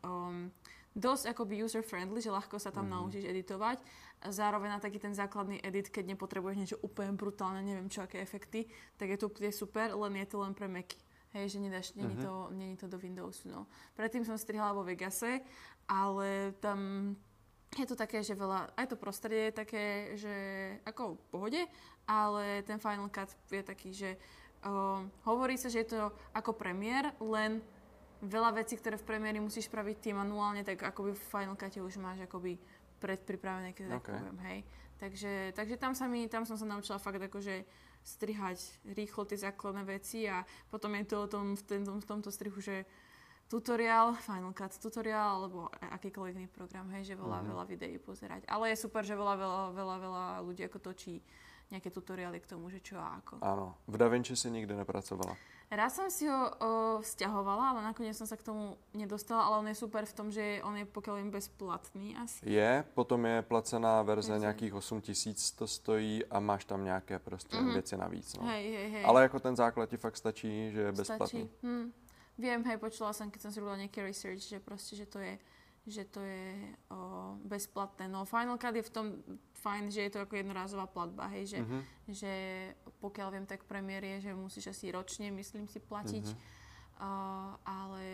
[0.07, 0.49] um,
[0.95, 3.03] dosť akoby user-friendly, že ľahko sa tam mm-hmm.
[3.03, 3.79] naučíš editovať.
[4.25, 8.65] Zároveň na taký ten základný edit, keď nepotrebuješ niečo úplne brutálne, neviem čo, aké efekty,
[8.97, 10.97] tak je to úplne super, len je to len pre Macy.
[11.35, 13.51] Hej, že nedáš, není, to, není to do Windowsu.
[13.51, 13.67] No.
[13.99, 15.43] Predtým som strihala vo Vegase,
[15.91, 17.11] ale tam
[17.75, 19.85] je to také, že veľa, aj to prostredie je také,
[20.15, 20.35] že
[20.87, 21.63] ako v pohode,
[22.07, 24.15] ale ten Final Cut je taký, že
[24.63, 27.59] um, hovorí sa, že je to ako premiér, len
[28.23, 31.99] veľa vecí, ktoré v premiéri musíš spraviť ty manuálne, tak akoby v Final Cute už
[31.99, 32.57] máš akoby
[33.01, 33.95] predpripravené, keď okay.
[33.95, 34.59] tak poviem, hej.
[34.95, 37.67] Takže, takže tam, sa mi, tam som sa naučila fakt akože
[38.05, 38.61] strihať
[38.95, 42.61] rýchlo tie základné veci a potom je to o tom, v, ten, v tomto strihu,
[42.61, 42.85] že
[43.49, 47.51] tutoriál, Final Cut tutoriál alebo akýkoľvek iný program, hej, že veľa, mm-hmm.
[47.53, 48.45] veľa videí pozerať.
[48.49, 51.21] Ale je super, že veľa, veľa, veľa, veľa ľudí ako točí
[51.73, 53.41] nejaké tutoriály k tomu, že čo a ako.
[53.41, 53.75] Áno.
[53.89, 55.35] V DaVinci si nikdy nepracovala?
[55.71, 56.51] Raz som si ho o,
[57.01, 60.61] vzťahovala, ale nakoniec som sa k tomu nedostala, ale on je super v tom, že
[60.63, 62.45] on je pokiaľ im bezplatný asi.
[62.45, 64.45] Je, potom je placená verze, Jasne.
[64.45, 67.73] nějakých 8 tisíc to stojí a máš tam nějaké prostě mm-hmm.
[67.73, 68.37] věci navíc.
[68.37, 68.47] No.
[68.47, 69.05] Hej, hej, hej.
[69.05, 71.27] Ale jako ten základ ti fakt stačí, že je bezplatný.
[71.27, 71.51] Stačí.
[71.63, 71.93] Hm.
[72.39, 75.39] Viem, hej, počula som, keď som si robila nejaký research, že proste, že to je
[75.87, 78.09] že to je o, bezplatné.
[78.09, 79.07] No Final Cut je v tom
[79.65, 81.83] fajn, že je to ako jednorázová platba, hej, že, mm-hmm.
[82.13, 82.33] že
[83.01, 87.01] pokiaľ viem, tak premiér je, že musíš asi ročne, myslím si, platiť, mm-hmm.
[87.01, 87.11] o,
[87.65, 88.05] ale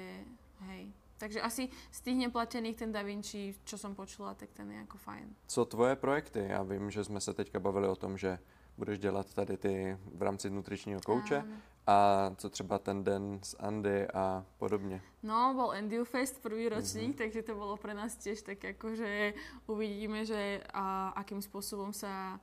[0.70, 0.94] hej.
[1.20, 4.96] Takže asi z tých neplatených ten Da Vinci, čo som počula, tak ten je ako
[4.96, 5.26] fajn.
[5.46, 6.48] Co tvoje projekty?
[6.48, 8.38] Já vím, že jsme se teďka bavili o tom, že
[8.78, 11.44] budeš dělat tady ty v rámci nutričního kouče.
[11.90, 15.02] A co třeba ten den s Andy a podobně?
[15.22, 17.18] No, bol Andy Fest prvý ročník, mm-hmm.
[17.18, 18.62] takže to bolo pre nás tiež tak
[18.94, 19.34] že
[19.66, 22.38] uvidíme, že a, akým spôsobom sa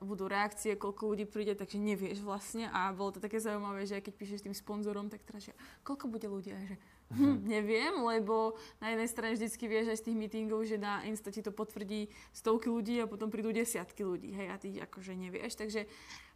[0.00, 2.68] budú reakcie, koľko ľudí príde, takže nevieš vlastne.
[2.72, 5.52] A bolo to také zaujímavé, že keď píšeš tým sponzorom, tak teraz, že
[5.84, 6.56] koľko bude ľudí?
[6.56, 6.76] A že
[7.12, 11.28] hm, neviem, lebo na jednej strane vždycky vieš aj z tých meetingov, že na Insta
[11.28, 15.56] ti to potvrdí stovky ľudí a potom prídu desiatky ľudí, hej, a ty akože nevieš.
[15.56, 15.84] Takže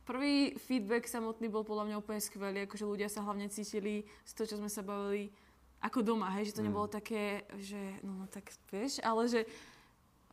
[0.04, 4.46] prvý feedback samotný bol podľa mňa úplne skvelý, akože ľudia sa hlavne cítili z toho,
[4.48, 5.32] čo sme sa bavili
[5.84, 6.66] ako doma, hej, že to mm.
[6.72, 9.44] nebolo také, že no, no tak vieš, ale že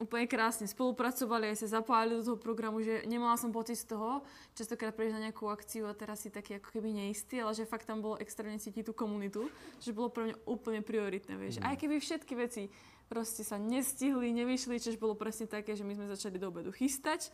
[0.01, 4.25] úplne krásne spolupracovali, aj sa zapájali do toho programu, že nemala som pocit z toho,
[4.57, 7.85] častokrát prídeš na nejakú akciu a teraz si taký ako keby neistý, ale že fakt
[7.85, 9.45] tam bolo extrémne cítiť tú komunitu,
[9.77, 11.61] že bolo pre mňa úplne prioritné, vieš.
[11.61, 11.69] Mm.
[11.69, 12.73] Aj keby všetky veci
[13.05, 17.29] proste sa nestihli, nevyšli, čiže bolo presne také, že my sme začali do obedu chystať,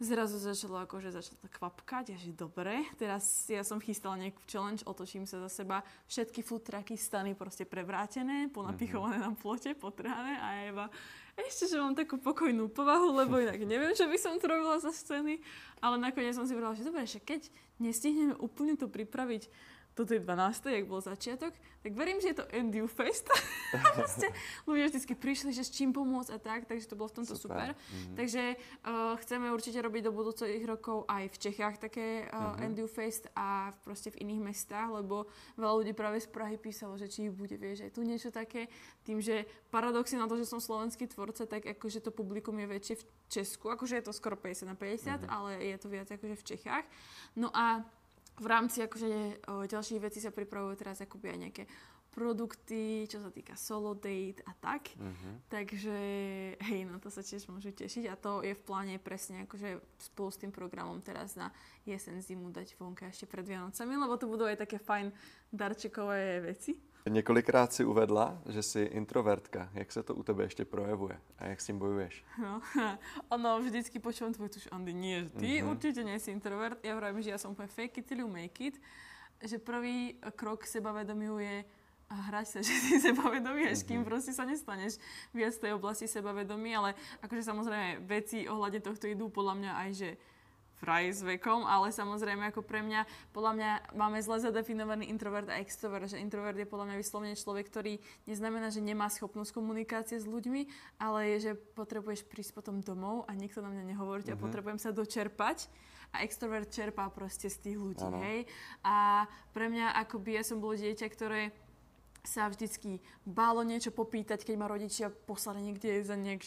[0.00, 5.28] zrazu začalo akože začalo kvapkať, a že dobre, teraz ja som chystala nejakú challenge, otočím
[5.28, 9.36] sa za seba, všetky food trucky, stany proste prevrátené, ponapichované mm-hmm.
[9.36, 10.86] na plote, potrhané a Eva,
[11.36, 14.92] ešte, že mám takú pokojnú povahu, lebo inak neviem, čo by som to robila za
[14.92, 15.40] scény,
[15.84, 17.48] ale nakoniec som si povedala, že dobre, že keď
[17.80, 19.48] nestihneme úplne to pripraviť
[20.00, 20.64] do tej 12.
[20.72, 21.52] jak bol začiatok,
[21.84, 23.28] tak verím, že je to Endiu Fest.
[23.96, 24.32] Proste
[24.64, 27.68] ľudia vždy prišli, že s čím pomôcť a tak, takže to bolo v tomto super.
[27.68, 27.68] super.
[27.76, 28.16] Mm-hmm.
[28.16, 32.64] Takže uh, chceme určite robiť do budúcich rokov aj v Čechách také uh, mm-hmm.
[32.64, 35.28] Endiu Fest a proste v iných mestách, lebo
[35.60, 38.72] veľa ľudí práve z Prahy písalo, že či bude, vieš, aj tu niečo také.
[39.04, 42.94] Tým, že paradoxne na to, že som slovenský tvorca, tak akože to publikum je väčšie
[42.96, 45.28] v Česku, akože je to skoro 50 na 50, mm-hmm.
[45.28, 46.86] ale je to viac akože v Čechách.
[47.36, 47.84] No a
[48.40, 49.10] v rámci akože
[49.46, 51.64] o, ďalších vecí sa pripravujú teraz akoby aj nejaké
[52.10, 54.90] produkty, čo sa týka solo date a tak.
[54.98, 55.34] Uh-huh.
[55.46, 55.98] Takže
[56.58, 59.78] hej, no to sa tiež môžu tešiť a to je v pláne presne akože
[60.10, 61.54] spolu s tým programom teraz na
[61.86, 65.14] jesen zimu dať vonka ešte pred Vianocami, lebo to budú aj také fajn
[65.54, 66.89] darčekové veci.
[67.08, 69.68] Několikrát si uvedla, že jsi introvertka.
[69.74, 72.24] Jak se to u tebe ještě projevuje a jak s tím bojuješ?
[72.42, 72.60] No,
[73.28, 75.70] ono vždycky počúvam tvoj tuž, Andy, nie, že ty mm-hmm.
[75.70, 76.84] určite nie si introvert.
[76.84, 78.76] Ja vravím, že ja som úplne fake it till you make it.
[79.40, 81.64] Že prvý krok sebavedomiu je
[82.10, 84.08] hrať sa, že si sebavedomý, až kým mhm.
[84.08, 84.98] proste sa nestaneš
[85.32, 90.08] viac tej oblasti sebavedomí, ale akože samozrejme veci ohľadne tohto idú podľa mňa aj, že
[90.80, 93.04] fraj s vekom, ale samozrejme ako pre mňa,
[93.36, 97.68] podľa mňa máme zle zadefinovaný introvert a extrovert, že introvert je podľa mňa vyslovene človek,
[97.68, 100.66] ktorý neznamená, že nemá schopnosť komunikácie s ľuďmi,
[100.96, 104.40] ale je, že potrebuješ prísť potom domov a nikto na mňa nehovorí mm-hmm.
[104.40, 105.68] a potrebujem sa dočerpať
[106.10, 108.18] a extrovert čerpá proste z tých ľudí, ano.
[108.24, 108.48] hej.
[108.82, 111.54] A pre mňa akoby ja som bolo dieťa, ktoré
[112.24, 116.40] sa vždycky bálo niečo popýtať, keď ma rodičia poslali niekde za nejak,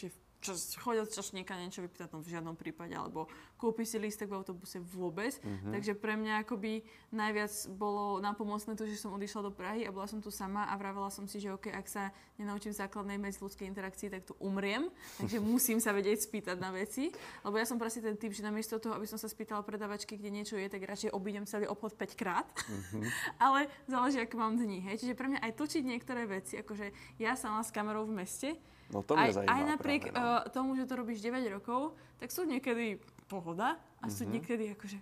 [0.76, 5.32] chodil čašníka niečo vypýtať, no v žiadnom prípade, alebo kúpi si lístek v autobuse vôbec.
[5.40, 5.72] Mm-hmm.
[5.72, 10.04] Takže pre mňa akoby najviac bolo napomocné to, že som odišla do Prahy a bola
[10.04, 14.12] som tu sama a vravela som si, že OK, ak sa nenaučím základnej medziludskej interakcii,
[14.12, 14.92] tak tu umriem.
[15.16, 17.08] Takže musím sa vedieť spýtať na veci.
[17.40, 20.28] Lebo ja som proste ten typ, že namiesto toho, aby som sa spýtala predavačky, kde
[20.28, 22.44] niečo je, tak radšej obídem celý obchod 5 krát.
[22.44, 23.02] Mm-hmm.
[23.48, 24.84] Ale záleží, ako mám dní.
[24.84, 25.06] Hej.
[25.06, 28.50] Čiže pre mňa aj točiť niektoré veci, akože ja sama s kamerou v meste,
[28.94, 30.22] No to mňa aj, zaujíma, aj napriek práve, no.
[30.22, 34.32] uh, tomu, že to robíš 9 rokov, tak sú niekedy pohoda a sú mm-hmm.
[34.38, 34.98] niekedy akože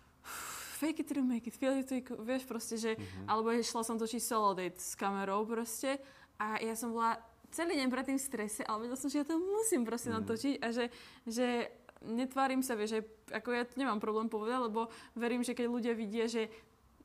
[0.80, 1.92] fake it till make it, feel it
[2.24, 3.28] vieš proste, že, mm-hmm.
[3.28, 6.00] alebo šla som točiť solo date s kamerou proste
[6.40, 7.20] a ja som bola
[7.52, 10.24] celý deň predtým v strese, ale vedela som, že ja to musím proste mm-hmm.
[10.24, 10.84] natočiť a že,
[11.28, 11.68] že
[12.00, 16.24] netvárim sa, vieš, že ako ja nemám problém povedať, lebo verím, že keď ľudia vidia,
[16.26, 16.48] že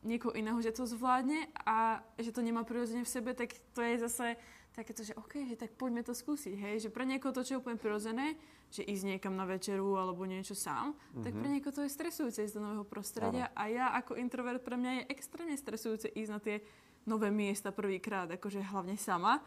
[0.07, 3.99] niekoho iného, že to zvládne a že to nemá prirodzene v sebe, tak to je
[3.99, 4.39] zase
[4.77, 7.61] takéto, že OK, že tak poďme to skúsiť, hej, že pre niekoho to, čo je
[7.65, 8.37] úplne prirodzené,
[8.69, 11.23] že ísť niekam na večeru alebo niečo sám, mm-hmm.
[11.25, 11.53] tak pre mhm.
[11.57, 13.57] niekoho to je stresujúce ísť do nového prostredia Áno.
[13.57, 16.61] a ja ako introvert pre mňa je extrémne stresujúce ísť na tie
[17.09, 19.41] nové miesta prvýkrát, akože hlavne sama.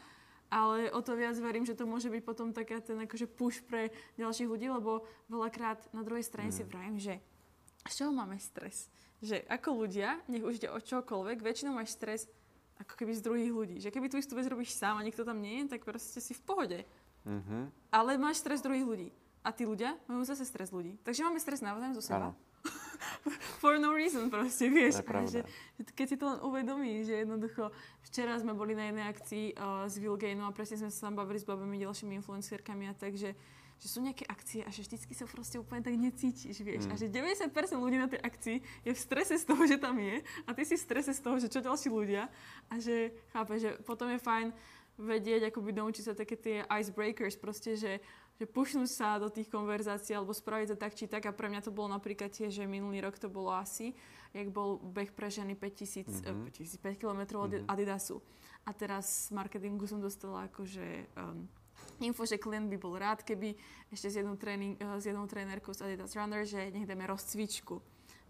[0.51, 3.95] Ale o to viac verím, že to môže byť potom taká ten akože push pre
[4.19, 6.57] ďalších ľudí, lebo veľakrát na druhej strane mm.
[6.59, 7.23] si vravím, že
[7.87, 8.91] z čoho máme stres?
[9.23, 12.27] Že ako ľudia, nech už ide o čokoľvek, väčšinou máš stres
[12.81, 13.77] ako keby z druhých ľudí.
[13.85, 16.33] Že keby tú istú vec robíš sám a nikto tam nie je, tak proste si
[16.33, 16.79] v pohode.
[17.29, 17.93] Mm-hmm.
[17.93, 19.09] Ale máš stres druhých ľudí.
[19.45, 20.97] A tí ľudia majú zase stres ľudí.
[21.05, 22.33] Takže máme stres navzájom zo seba.
[23.61, 25.01] for no reason proste, vieš.
[25.01, 25.41] To že,
[25.97, 27.73] keď si to len uvedomí, že jednoducho
[28.05, 31.41] včera sme boli na jednej akcii uh, z Vilgainu a presne sme sa tam bavili
[31.41, 33.33] s babami, ďalšími influencerkami a tak, že,
[33.81, 36.85] že sú nejaké akcie a že vždycky sa proste úplne tak necítiš, vieš.
[36.87, 36.93] Mm.
[36.93, 40.21] A že 90% ľudí na tej akcii je v strese z toho, že tam je
[40.21, 42.29] a ty si v strese z toho, že čo ďalší ľudia
[42.69, 44.53] a že chápe, že potom je fajn
[45.01, 48.05] vedieť, akoby naučiť sa také tie icebreakers, proste, že
[48.41, 51.61] že pušnúť sa do tých konverzácií alebo spraviť to tak či tak a pre mňa
[51.61, 53.93] to bolo napríklad tiež, že minulý rok to bolo asi,
[54.33, 56.49] jak bol beh pre ženy 5000, mm-hmm.
[56.57, 57.69] 5 km od mm-hmm.
[57.69, 58.25] Adidasu.
[58.65, 61.45] A teraz z marketingu som dostala akože um,
[62.01, 63.55] info, že klient by bol rád, keby
[63.93, 67.81] ešte s jednou, tréning, uh, s jednou trénerkou z Adidas Runner, že nech dáme rozcvičku.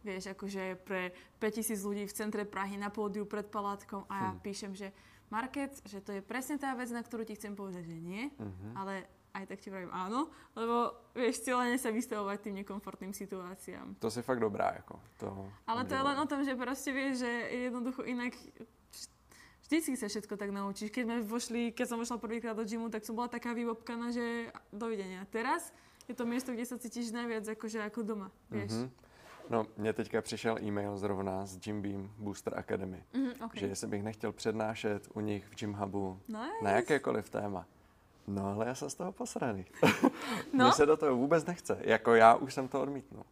[0.01, 4.39] Vieš, akože pre 5000 ľudí v centre Prahy na pódiu pred palátkom a ja hm.
[4.41, 4.89] píšem, že
[5.31, 8.75] Market, že to je presne tá vec, na ktorú ti chcem povedať, že nie, uh-huh.
[8.75, 10.27] ale aj tak ti vravím áno,
[10.59, 14.03] lebo vieš, cieľene sa vystavovať tým nekomfortným situáciám.
[14.03, 15.31] To si fakt dobrá, ako to.
[15.71, 17.31] Ale to je len o tom, že proste vieš, že
[17.71, 18.35] jednoducho inak
[19.71, 20.91] vždycky sa všetko tak naučíš.
[20.91, 24.51] Keď sme vošli, keď som vošla prvýkrát do gymu, tak som bola taká vybobkaná, že
[24.75, 25.23] dovidenia.
[25.31, 25.71] Teraz
[26.11, 28.75] je to miesto, kde sa cítiš najviac akože ako doma, vieš.
[28.75, 29.09] Mm-hmm.
[29.51, 33.61] No, mně teďka přišel e-mail zrovna z Jim Beam Booster Academy, mm, okay.
[33.61, 36.63] že jestli bych nechtěl přednášet u nich v Gym Hubu nice.
[36.63, 37.67] na jakékoliv téma.
[38.27, 39.65] No ale já jsem z toho posraný.
[40.53, 40.65] No?
[40.65, 41.79] Mně se do toho vůbec nechce.
[41.81, 43.25] Jako já už jsem to odmítnul.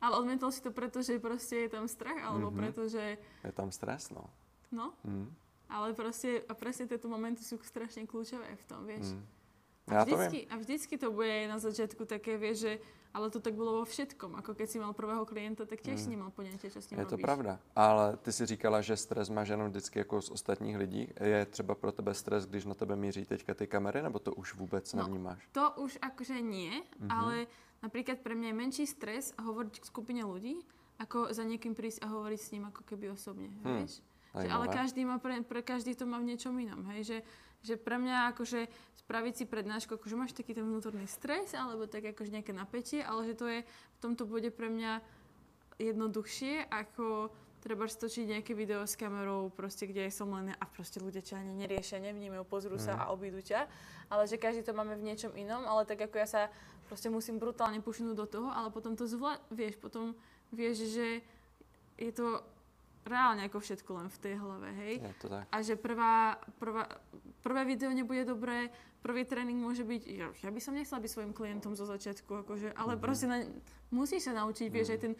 [0.00, 2.56] Ale odmietol si to preto, že proste je tam strach, alebo mm-hmm.
[2.56, 3.18] preto, že...
[3.44, 4.24] Je tam stres, no.
[4.70, 5.26] No, mm.
[5.68, 9.14] ale proste, a presne tieto momenty sú strašne kľúčové v tom, vieš.
[9.14, 9.22] Mm.
[9.90, 12.72] Ja a, vždycky, a vždycky to bude na začiatku také, vieš, že
[13.10, 14.38] ale to tak bylo vo všetkom.
[14.38, 16.02] Ako keď si mal prvého klienta, tak tiež mm.
[16.02, 17.18] si nemal ponětie, čo s ním Je robíš.
[17.18, 17.58] to pravda.
[17.74, 21.08] Ale ty si říkala, že stres máš jenom vždycky jako z ostatních lidí.
[21.20, 24.54] Je třeba pro tebe stres, když na tebe míří teďka ty kamery, nebo to už
[24.54, 25.48] vůbec no, nevnímáš?
[25.52, 27.10] To už akože nie, mm-hmm.
[27.10, 27.46] ale
[27.82, 30.62] napríklad pre mňa je menší stres hovoriť k skupine ľudí,
[31.00, 33.76] ako za niekým prísť a hovoriť s ním ako keby osobne, hmm.
[33.80, 34.04] vieš?
[34.30, 37.02] Že, ale každý má pre, pre každý to má v niečom inom, hej?
[37.02, 37.18] Že,
[37.66, 38.70] že pre mňa akože
[39.06, 43.26] spraviť si prednášku, akože máš taký ten vnútorný stres, alebo tak akože nejaké napätie, ale
[43.26, 45.02] že to je v tomto bode pre mňa
[45.82, 51.20] jednoduchšie, ako treba stočiť nejaké video s kamerou, proste, kde som len a proste ľudia
[51.20, 53.00] ťa ani neriešia, nevnímajú, pozrú sa mm.
[53.02, 53.68] a obídu ťa.
[54.08, 56.42] Ale že každý to máme v niečom inom, ale tak ako ja sa
[56.88, 60.16] proste musím brutálne pušnúť do toho, ale potom to zvla- vieš, potom
[60.50, 61.20] vieš, že
[62.00, 62.40] je to
[63.04, 64.94] reálne ako všetko len v tej hlave, hej?
[65.00, 65.44] Je to tak.
[65.48, 66.84] A že prvá, prvá,
[67.40, 68.68] prvé video nebude dobré,
[69.00, 72.76] prvý tréning môže byť, ja, ja by som nechcela byť svojim klientom zo začiatku, akože,
[72.76, 73.04] ale mm-hmm.
[73.04, 73.44] proste na,
[73.88, 74.76] musíš sa naučiť, mm-hmm.
[74.76, 75.12] vieš, aj ten,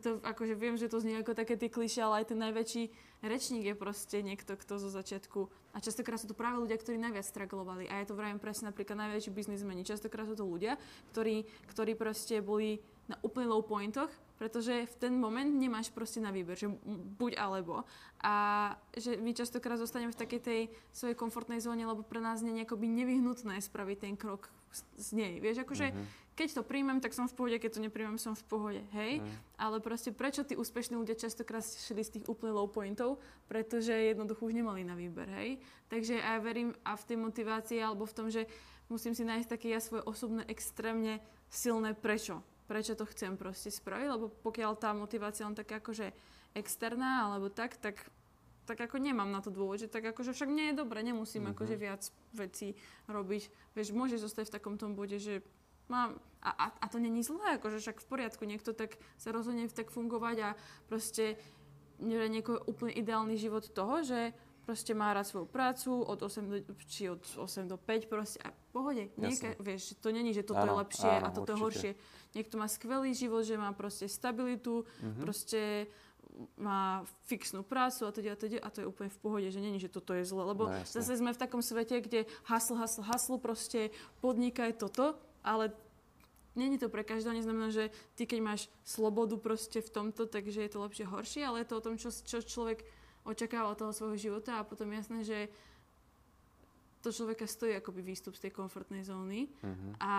[0.00, 2.82] to, akože viem, že to znie ako také tie kliše, ale aj ten najväčší
[3.22, 7.24] rečník je proste niekto, kto zo začiatku, a častokrát sú to práve ľudia, ktorí najviac
[7.24, 7.88] straglovali.
[7.88, 9.88] A ja to vravím presne napríklad najväčší biznismeni.
[9.88, 10.76] Častokrát sú to ľudia,
[11.16, 12.76] ktorí, ktorí proste boli
[13.08, 16.66] na úplne low pointoch, pretože v ten moment nemáš proste na výber, že
[17.14, 17.86] buď alebo.
[18.26, 22.58] A že my častokrát zostaneme v takej tej svojej komfortnej zóne, lebo pre nás nie
[22.58, 24.50] je nevyhnutné spraviť ten krok
[24.98, 25.38] z nej.
[25.38, 26.34] Vieš, akože mm-hmm.
[26.34, 29.22] keď to príjmem, tak som v pohode, keď to nepríjmem, som v pohode, hej?
[29.22, 29.30] Mm.
[29.62, 33.22] Ale proste prečo tí úspešní ľudia častokrát šli z tých úplne low pointov?
[33.46, 35.62] Pretože jednoducho už nemali na výber, hej?
[35.86, 38.50] Takže ja verím a v tej motivácii alebo v tom, že
[38.90, 44.08] musím si nájsť také ja svoje osobné extrémne silné prečo prečo to chcem proste spraviť,
[44.08, 46.08] lebo pokiaľ tá motivácia len taká akože
[46.56, 48.00] externá alebo tak, tak
[48.62, 51.54] tak ako nemám na to dôvod, že tak akože však nie je dobre, nemusím mm-hmm.
[51.58, 52.78] akože viac vecí
[53.10, 53.50] robiť.
[53.74, 55.42] Vieš, môže zostať v takom tom bode, že
[55.90, 59.66] mám, a, a, a to není zlé, akože však v poriadku, niekto tak sa rozhodne
[59.66, 60.48] tak fungovať a
[60.86, 61.34] proste
[61.98, 64.30] nevie niekoho úplne ideálny život toho, že
[64.62, 68.54] proste má rád svoju prácu od 8 do, či od 8 do 5 proste a
[68.70, 69.10] pohode.
[69.18, 71.62] Nieka, vieš, to není, že toto áno, je lepšie áno, a toto určite.
[71.62, 71.90] horšie.
[72.32, 75.20] Niekto má skvelý život, že má proste stabilitu, mm-hmm.
[75.20, 75.90] proste
[76.56, 79.76] má fixnú prácu a teda, a teda a to je úplne v pohode, že není,
[79.76, 80.48] že toto je zle.
[80.48, 83.92] Lebo no, zase sme v takom svete, kde hasl, hasl, hasl, proste
[84.24, 85.74] podnikaj toto, ale
[86.52, 90.68] Není to pre každého, neznamená, že ty keď máš slobodu proste v tomto, takže je
[90.68, 92.84] to lepšie, horšie, ale je to o tom, čo, čo človek
[93.22, 95.38] očakáva od toho svojho života a potom jasné, že
[97.02, 99.92] to človeka stojí akoby výstup z tej komfortnej zóny uh-huh.
[99.98, 100.12] a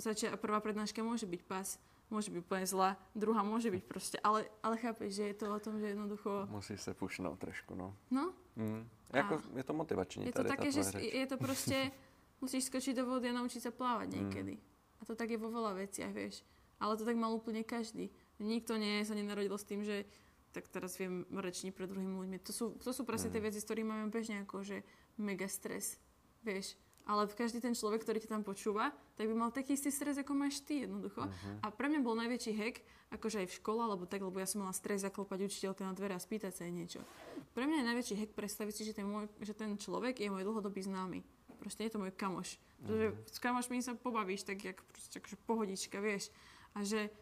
[0.00, 1.76] začia, prvá prednáška môže byť pas,
[2.08, 5.60] môže byť úplne zlá, druhá môže byť proste, ale, ale chápeš, že je to o
[5.60, 6.48] tom, že jednoducho...
[6.48, 7.92] Musíš sa pušnúť trošku, no.
[8.08, 8.32] No.
[8.56, 8.88] Mm.
[9.14, 11.12] Jako, je to motivačný Je to také, že reč.
[11.12, 11.78] je to proste,
[12.42, 14.14] musíš skočiť do vody a naučiť sa plávať mm.
[14.16, 14.54] niekedy.
[14.56, 14.64] Mm.
[14.98, 16.40] A to tak je vo veľa veciach, vieš.
[16.80, 18.10] Ale to tak mal úplne každý.
[18.40, 20.08] Nikto nie sa nenarodil s tým, že
[20.54, 22.38] tak teraz viem rečniť pred druhými ľuďmi.
[22.46, 23.34] To sú, to sú presne mm.
[23.34, 24.86] tie veci, s ktorými máme bežne ako, že
[25.18, 25.98] mega stres.
[26.44, 26.76] Vieš.
[27.04, 30.32] ale každý ten človek, ktorý ťa tam počúva, tak by mal taký istý stres, ako
[30.32, 31.28] máš ty jednoducho.
[31.28, 31.56] Uh-huh.
[31.60, 32.80] A pre mňa bol najväčší hack,
[33.12, 36.16] akože aj v škole, alebo tak, lebo ja som mala stres zaklopať učiteľke na dvere
[36.16, 37.04] a spýtať sa jej niečo.
[37.52, 40.48] Pre mňa je najväčší hack predstaviť si, že ten, môj, že ten človek je môj
[40.48, 41.20] dlhodobý známy.
[41.60, 42.56] Proste je to môj kamoš.
[42.80, 43.28] Pretože uh-huh.
[43.28, 46.32] s kamošmi sa pobavíš, tak jak proste, akože pohodička, vieš.
[46.72, 47.12] A že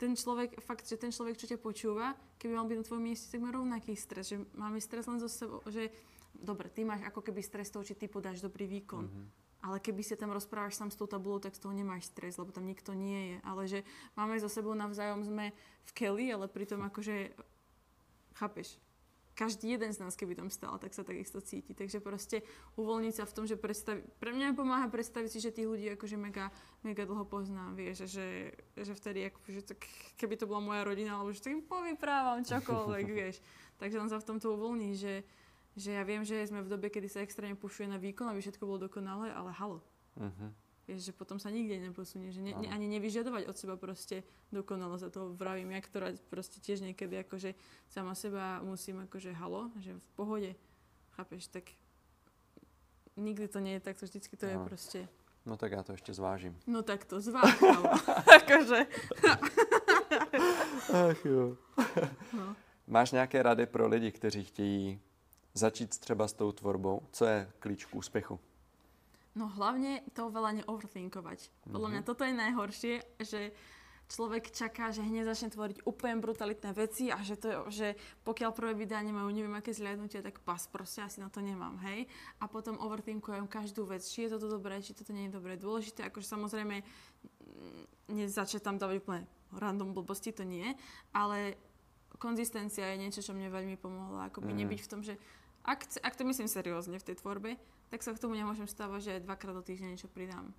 [0.00, 3.28] ten človek, fakt, že ten človek, čo ťa počúva, keby mal byť na tvojom mieste,
[3.28, 4.32] tak má rovnaký stres.
[4.32, 5.92] Že máme stres len zo sebou, že
[6.32, 9.04] dobre, ty máš ako keby stres toho, či ty podáš dobrý výkon.
[9.04, 9.26] Mm-hmm.
[9.60, 12.48] Ale keby si tam rozprávaš sám s tou tabulou, tak z toho nemáš stres, lebo
[12.48, 13.38] tam nikto nie je.
[13.44, 13.84] Ale že
[14.16, 15.52] máme za sebou navzájom, sme
[15.84, 17.36] v keli, ale pritom akože,
[18.40, 18.80] chápeš,
[19.40, 21.72] každý jeden z nás, keby tam stál, tak sa takisto cíti.
[21.72, 22.44] Takže proste
[22.76, 24.04] uvoľniť sa v tom, že predstavi...
[24.20, 26.52] pre mňa pomáha predstaviť si, že tých ľudí akože mega,
[26.84, 29.80] mega dlho poznám, vieš, že, že vtedy, akože tak,
[30.20, 33.40] keby to bola moja rodina, alebo že tak im povyprávam čokoľvek, vieš.
[33.80, 35.24] Takže len sa v tomto uvoľní, že,
[35.72, 38.68] že ja viem, že sme v dobe, kedy sa extrémne pušuje na výkon, aby všetko
[38.68, 39.80] bolo dokonalé, ale halo.
[40.20, 40.52] Uh-huh.
[40.88, 44.98] Vieš, že potom sa nikde neposunie, že ne, ne, ani nevyžadovať od seba proste dokonalo
[44.98, 47.54] za to vravím, ja, ktorá proste tiež niekedy akože
[47.86, 50.50] sama seba musím akože halo, že v pohode,
[51.14, 51.70] chápeš, tak
[53.16, 54.52] nikdy to nie je takto, vždycky to no.
[54.52, 55.00] je proste...
[55.46, 56.52] No tak ja to ešte zvážim.
[56.68, 57.54] No tak to zváž,
[58.40, 58.80] akože...
[60.92, 61.56] Ach jo.
[62.32, 62.56] No.
[62.86, 65.00] Máš nějaké rady pro lidi, kteří chtějí
[65.54, 67.02] začít třeba s tou tvorbou?
[67.12, 68.40] Co je klíč k úspechu?
[69.38, 71.70] No hlavne to veľa neoverthinkovať.
[71.70, 72.08] Podľa mňa mhm.
[72.08, 73.40] toto je najhoršie, že
[74.10, 77.94] človek čaká, že hneď začne tvoriť úplne brutalitné veci a že, to, že
[78.26, 82.10] pokiaľ prvé videá nemajú neviem aké zliadnutie, tak pas, proste asi na to nemám, hej.
[82.42, 85.54] A potom overthinkujem každú vec, či je toto dobré, či toto nie je dobré.
[85.54, 89.22] Dôležité, akože samozrejme mm, nezačať tam dávať úplne
[89.54, 90.74] random blbosti, to nie,
[91.14, 91.54] ale
[92.18, 94.58] konzistencia je niečo, čo mne veľmi pomohlo, akoby mm.
[94.66, 95.14] nebyť v tom, že
[95.64, 99.24] ak, ak to myslím seriózne v tej tvorbe, tak sa k tomu nemôžem stavať, že
[99.26, 100.54] dvakrát do týždňa niečo pridám.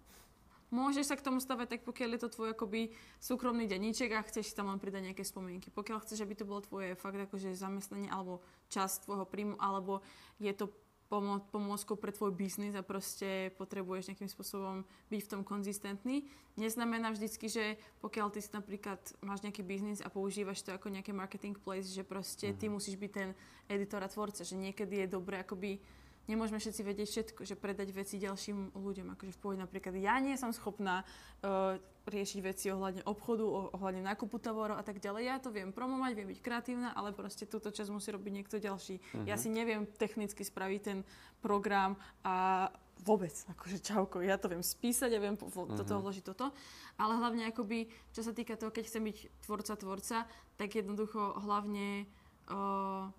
[0.71, 4.51] Môžeš sa k tomu stavať tak, pokiaľ je to tvoj akoby súkromný denníček a chceš
[4.51, 5.67] si tam len pridať nejaké spomienky.
[5.67, 8.39] Pokiaľ chceš, aby to bolo tvoje fakt akože zamestnanie alebo
[8.71, 9.99] časť tvojho príjmu, alebo
[10.39, 10.71] je to
[11.11, 16.23] pomo- pomôckou pre tvoj biznis a proste potrebuješ nejakým spôsobom byť v tom konzistentný.
[16.55, 21.11] Neznamená vždycky, že pokiaľ ty si napríklad máš nejaký biznis a používaš to ako nejaké
[21.11, 22.59] marketing place, že proste mm-hmm.
[22.63, 22.73] ty mhm.
[22.79, 23.29] musíš byť ten
[23.67, 25.83] editor a tvorca, že niekedy je dobré akoby
[26.29, 29.13] nemôžeme všetci vedieť všetko, že predať veci ďalším ľuďom.
[29.17, 31.01] Akože v pohode napríklad ja nie som schopná
[31.41, 33.45] uh, riešiť veci ohľadne obchodu,
[33.77, 35.21] ohľadne nákupu tovorov a tak ďalej.
[35.21, 38.97] Ja to viem promovať, viem byť kreatívna, ale proste túto časť musí robiť niekto ďalší.
[38.97, 39.25] Uh-huh.
[39.29, 40.99] Ja si neviem technicky spraviť ten
[41.45, 42.69] program a
[43.01, 45.77] vôbec, akože čauko, ja to viem spísať, ja viem uh-huh.
[45.77, 46.53] toto vložiť toto,
[46.97, 50.17] ale hlavne akoby, čo sa týka toho, keď chcem byť tvorca, tvorca,
[50.57, 52.05] tak jednoducho hlavne
[52.49, 53.09] uh,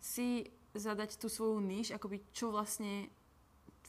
[0.00, 3.10] si zadať tú svoju níž, akoby čo vlastne,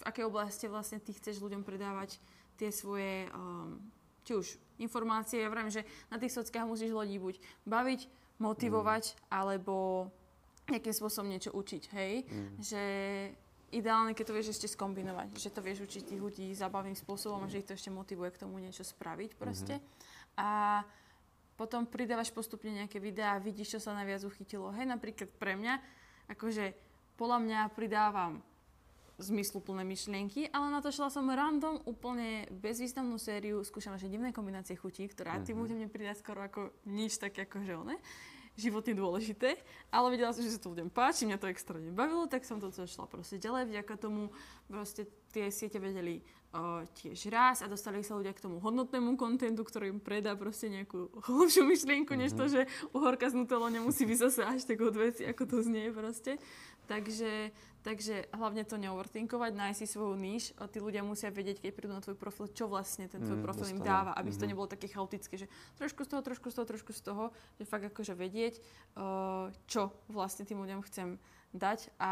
[0.02, 2.18] v akej oblasti vlastne ty chceš ľuďom predávať
[2.58, 3.78] tie svoje, um,
[4.26, 4.48] či už
[4.82, 7.36] informácie, ja vravím, že na tých sockách musíš ľudí buď
[7.70, 8.02] baviť,
[8.42, 9.16] motivovať, mm.
[9.30, 10.10] alebo
[10.70, 12.14] nejakým spôsobom niečo učiť, hej?
[12.26, 12.52] Mm.
[12.58, 12.84] Že
[13.72, 17.50] ideálne, keď to vieš ešte skombinovať, že to vieš učiť tých ľudí zábavným spôsobom a
[17.52, 19.80] že ich to ešte motivuje k tomu niečo spraviť proste.
[19.80, 20.42] Mm-hmm.
[20.42, 20.50] A
[21.56, 24.74] potom pridávaš postupne nejaké videá a vidíš, čo sa najviac uchytilo.
[24.76, 25.80] Hej, napríklad pre mňa
[26.32, 26.74] akože
[27.20, 28.42] podľa mňa pridávam
[29.22, 35.38] zmysluplné myšlienky, ale natočila som random, úplne bezvýznamnú sériu, skúšam naše divné kombinácie chutí, ktorá
[35.38, 35.46] mm-hmm.
[35.46, 37.96] tým ľuďom nepridá skoro ako nič také ako že one
[38.60, 39.56] životne dôležité,
[39.90, 42.68] ale vedela som, že sa to ľuďom páči, mňa to extra nebavilo, tak som to
[42.68, 44.28] šla proste ďalej, vďaka tomu
[44.68, 46.20] proste tie siete vedeli
[46.52, 50.68] o, tiež raz a dostali sa ľudia k tomu hodnotnému kontentu, ktorý im predá proste
[50.68, 52.24] nejakú hlubšiu myšlienku, mm-hmm.
[52.28, 52.52] než to, mhm.
[52.52, 56.38] že uhorka z Nutella nemusí byť zase až tak od veci, ako to znie proste.
[56.90, 57.56] Takže,
[57.88, 60.52] takže hlavne to neoverthinkovať, nájsť si svoju níž.
[60.60, 63.46] A tí ľudia musia vedieť, keď prídu na tvoj profil, čo vlastne ten tvoj mm,
[63.48, 64.40] profil im dáva, aby mm-hmm.
[64.40, 64.52] to mhm.
[64.52, 65.48] nebolo také chaotické, že
[65.80, 67.24] trošku z toho, trošku z toho, trošku z toho,
[67.56, 68.60] že fakt akože vedieť,
[69.00, 71.16] uh, čo vlastne tým ľuďom chcem
[71.56, 72.12] dať a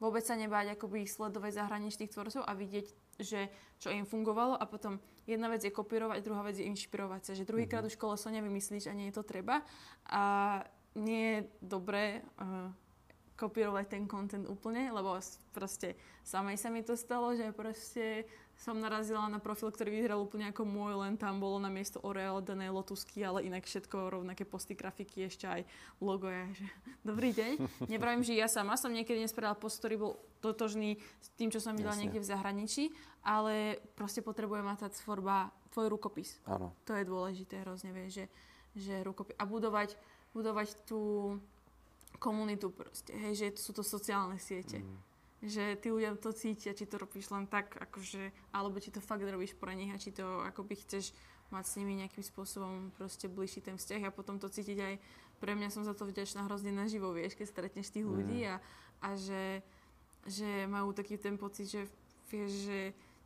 [0.00, 5.00] vôbec sa nebáť akoby sledovať zahraničných tvorcov a vidieť, že čo im fungovalo a potom
[5.24, 7.96] jedna vec je kopírovať, druhá vec je inšpirovať sa, že druhýkrát mm-hmm.
[7.96, 9.64] už koleso nevymyslíš a nie je to treba
[10.08, 10.22] a
[10.98, 12.68] nie je dobré uh,
[13.40, 15.16] kopírovať ten content úplne, lebo
[15.56, 15.96] proste
[16.28, 18.28] samej sa mi to stalo, že proste
[18.60, 22.44] som narazila na profil, ktorý vyzeral úplne ako môj, len tam bolo na miesto Oreo
[22.44, 25.64] dané lotusky, ale inak všetko rovnaké posty, grafiky, ešte aj
[26.04, 26.28] logo.
[26.28, 26.68] Ja, že
[27.08, 27.56] dobrý deň.
[27.88, 30.12] Nepravím, že ja sama som niekedy nespravila post, ktorý bol
[30.44, 32.92] totožný s tým, čo som videla niekde v zahraničí,
[33.24, 36.36] ale proste potrebujem mať tá tvorba, tvoj rukopis.
[36.44, 36.76] Áno.
[36.84, 38.24] To je dôležité hrozne, vieš, že,
[38.76, 39.40] že rukopis.
[39.40, 39.96] A budovať,
[40.36, 41.32] budovať tú
[42.18, 44.82] komunitu proste, hej, že sú to sociálne siete.
[44.82, 44.98] Mm.
[45.40, 49.24] že tí ľudia to cítia, či to robíš len tak, akože, alebo či to fakt
[49.24, 51.16] robíš pre nich a či to akoby chceš
[51.48, 54.94] mať s nimi nejakým spôsobom proste bližší ten vzťah a potom to cítiť aj
[55.40, 58.50] pre mňa som za to vďačná hrozne naživo, vieš, keď stretneš tých ľudí mm.
[58.52, 58.54] a,
[59.00, 59.64] a že,
[60.28, 61.88] že majú taký ten pocit, že
[62.28, 62.78] vieš, že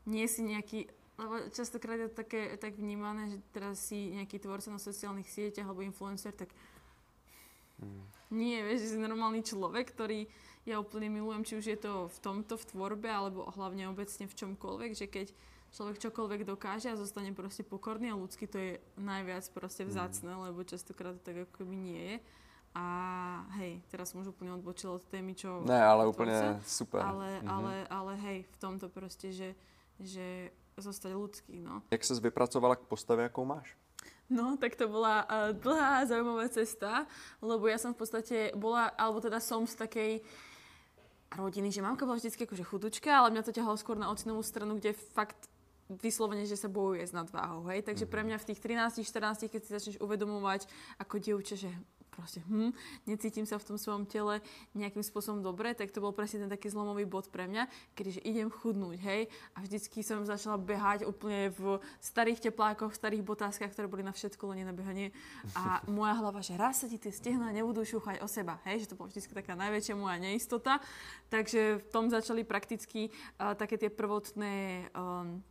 [0.06, 4.74] nie si nejaký lebo častokrát je to také tak vnímané, že teraz si nejaký tvorca
[4.74, 6.50] na sociálnych sieťach alebo influencer, tak
[7.78, 8.02] mm.
[8.34, 10.26] Nie, vieš, že si normálny človek, ktorý
[10.64, 14.34] ja úplne milujem, či už je to v tomto, v tvorbe, alebo hlavne obecne v
[14.34, 15.26] čomkoľvek, že keď
[15.74, 19.90] človek čokoľvek dokáže a zostane proste pokorný a ľudský, to je najviac proste mm.
[19.92, 20.40] vzácne, mm.
[20.50, 22.16] lebo častokrát to tak ako by nie je.
[22.74, 22.86] A
[23.62, 25.62] hej, teraz som už úplne odbočila od témy, čo...
[25.62, 27.06] Ne, ale úplne super.
[27.06, 27.54] Ale, mm-hmm.
[27.54, 29.54] ale, ale hej, v tomto proste, že,
[30.02, 31.86] že zostať ľudský, no.
[31.94, 33.78] Jak sa vypracovala k postave, akou máš?
[34.32, 37.04] No, tak to bola uh, dlhá zaujímavá cesta,
[37.44, 40.12] lebo ja som v podstate bola, alebo teda som z takej
[41.36, 44.80] rodiny, že mamka bola vždy akože chudučka, ale mňa to ťahalo skôr na ocinovú stranu,
[44.80, 45.50] kde fakt
[45.88, 47.84] vyslovene, že sa bojuje s nadváhou, hej.
[47.84, 50.64] Takže pre mňa v tých 13-14, keď si začneš uvedomovať
[50.96, 51.70] ako dievča, že
[52.14, 52.70] proste hm,
[53.10, 54.38] necítim sa v tom svojom tele
[54.78, 57.66] nejakým spôsobom dobre, tak to bol presne ten taký zlomový bod pre mňa,
[57.98, 59.26] keďže idem chudnúť, hej.
[59.58, 64.14] A vždycky som začala behať úplne v starých teplákoch, v starých botáskach, ktoré boli na
[64.14, 65.10] všetko, len na behanie.
[65.58, 68.94] A moja hlava, že raz sa ti tie stehna nebudú šúchať o seba, hej, že
[68.94, 70.78] to bola vždy taká najväčšia moja neistota.
[71.34, 75.42] Takže v tom začali prakticky uh, také tie prvotné um,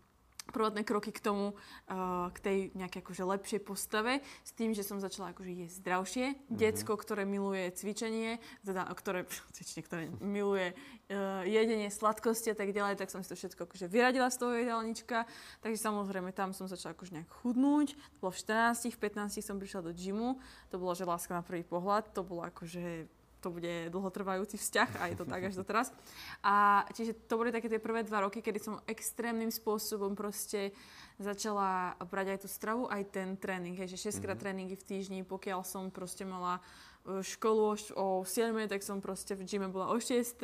[0.52, 5.00] prvotné kroky k tomu, uh, k tej nejakej akože lepšej postave, s tým, že som
[5.00, 6.26] začala akože jesť zdravšie.
[6.34, 6.58] Mm-hmm.
[6.60, 9.24] Decko, ktoré miluje cvičenie, teda, ktoré,
[9.56, 13.88] cvičenie, ktoré miluje uh, jedenie, sladkosti a tak ďalej, tak som si to všetko akože
[13.88, 15.24] vyradila z toho jedálnička.
[15.64, 17.96] Takže samozrejme tam som začala akože nejak chudnúť.
[18.20, 20.38] To bolo v 14, v 15 som prišla do gymu.
[20.70, 22.12] To bolo, že láska na prvý pohľad.
[22.18, 23.08] To bolo akože
[23.44, 25.92] to bude dlhotrvajúci vzťah a je to tak až doteraz.
[26.40, 30.72] A čiže to boli také tie prvé dva roky, kedy som extrémnym spôsobom proste
[31.20, 34.42] začala brať aj tú stravu, aj ten tréning, hej, že 6 krát mm-hmm.
[34.42, 36.64] tréningy v týždni, pokiaľ som proste mala
[37.04, 40.40] školu o 7, tak som proste v gyme bola o 6,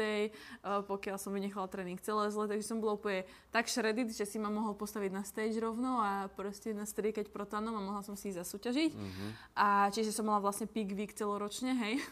[0.62, 4.52] pokiaľ som vynechala tréning celé zle, takže som bola úplne tak shredded, že si ma
[4.52, 8.92] mohol postaviť na stage rovno a proste nastriekať protánom a mohla som si ich zasúťažiť.
[8.92, 9.30] Mm-hmm.
[9.56, 12.04] A čiže som mala vlastne peak week celoročne, hej.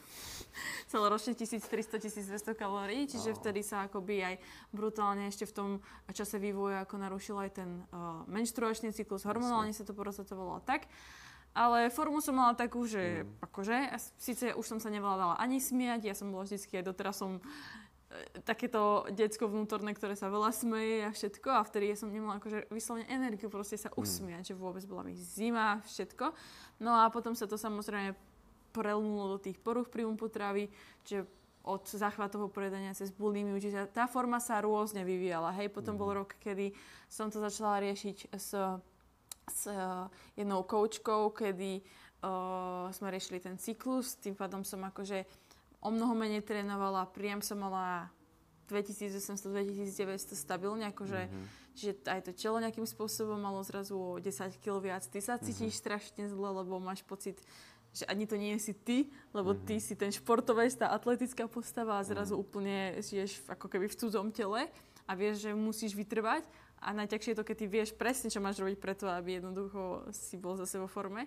[0.91, 3.37] celoročne 1300-1200 kalórií, čiže oh.
[3.37, 4.35] vtedy sa akoby aj
[4.71, 5.69] brutálne ešte v tom
[6.11, 10.89] čase vývoja ako narušil aj ten uh, menštruačný cyklus, hormonálne sa to porozsvetovalo tak.
[11.57, 13.49] Ale formu som mala takú, že mm.
[13.49, 13.77] akože,
[14.21, 17.41] síce už som sa nevládala ani smiať, ja som bola vždycky, aj doteraz som e,
[18.45, 22.69] takéto decko vnútorné, ktoré sa veľa smeje a všetko a vtedy ja som nemala akože
[22.69, 23.97] vyslovene energiu proste sa mm.
[23.97, 24.49] usmiať, mm.
[24.53, 26.29] že vôbec bola mi zima, všetko.
[26.85, 28.13] No a potom sa to samozrejme
[28.77, 30.69] prelnulo do tých poruch príjmu potravy,
[31.01, 31.25] čiže
[31.65, 35.51] od záchvatového predania cez bulimiu, čiže tá forma sa rôzne vyvíjala.
[35.57, 35.99] Hej, potom mm.
[35.99, 36.71] bol rok, kedy
[37.11, 38.55] som to začala riešiť s
[39.47, 45.23] s uh, jednou koučkou, kedy uh, sme riešili ten cyklus, tým pádom som akože
[45.79, 48.11] o mnoho menej trénovala, príjem som mala
[48.67, 51.45] 2800-2900 stabilne, akože, mm-hmm.
[51.79, 55.07] čiže aj to telo nejakým spôsobom malo zrazu o 10 kg viac.
[55.07, 55.83] Ty sa cítiš mm-hmm.
[55.87, 57.39] strašne zle, lebo máš pocit,
[57.97, 59.65] že ani to nie si ty, lebo mm-hmm.
[59.65, 62.45] ty si ten športovec, tá atletická postava a zrazu mm-hmm.
[62.45, 64.69] úplne žiješ ako keby v cudzom tele
[65.09, 66.45] a vieš, že musíš vytrvať
[66.77, 70.37] a najťažšie je to, keď ty vieš presne, čo máš robiť preto, aby jednoducho si
[70.37, 71.25] bol zase vo forme.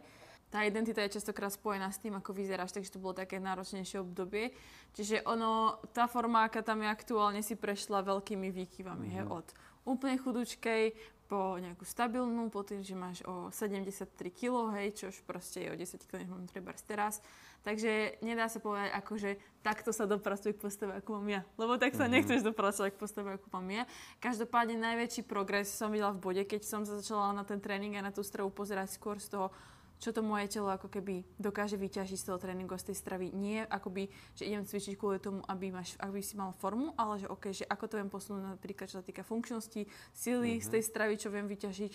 [0.50, 4.50] Tá identita je častokrát spojená s tým, ako vyzeráš, takže to bolo také náročnejšie obdobie.
[4.98, 9.14] Čiže ono, tá forma, aká tam je aktuálne, si prešla veľkými výkyvami.
[9.14, 9.26] Mm-hmm.
[9.26, 9.46] He, od
[9.86, 10.94] úplne chudučkej
[11.30, 15.68] po nejakú stabilnú, po tým, že máš o 73 kg, hej, čo už proste je
[15.70, 17.22] o 10 kg, mám treba teraz
[17.60, 21.42] Takže nedá sa povedať, ako, že takto sa dopracuj k postave, ako mám ja.
[21.60, 22.14] Lebo tak sa mm-hmm.
[22.16, 23.84] nechceš dopracovať k postave, ako mám ja.
[24.24, 28.06] Každopádne najväčší progres som videla v bode, keď som sa začala na ten tréning a
[28.08, 29.52] na tú stravu pozerať skôr z toho
[30.00, 33.28] čo to moje telo ako keby dokáže vyťažiť z toho tréningu z tej stravy.
[33.36, 37.28] Nie akoby, že idem cvičiť kvôli tomu, aby, máš, aby si mal formu, ale že
[37.28, 39.84] OK, že ako to viem posunúť napríklad, čo sa týka funkčnosti,
[40.16, 40.64] sily mm-hmm.
[40.64, 41.92] z tej stravy, čo viem vyťažiť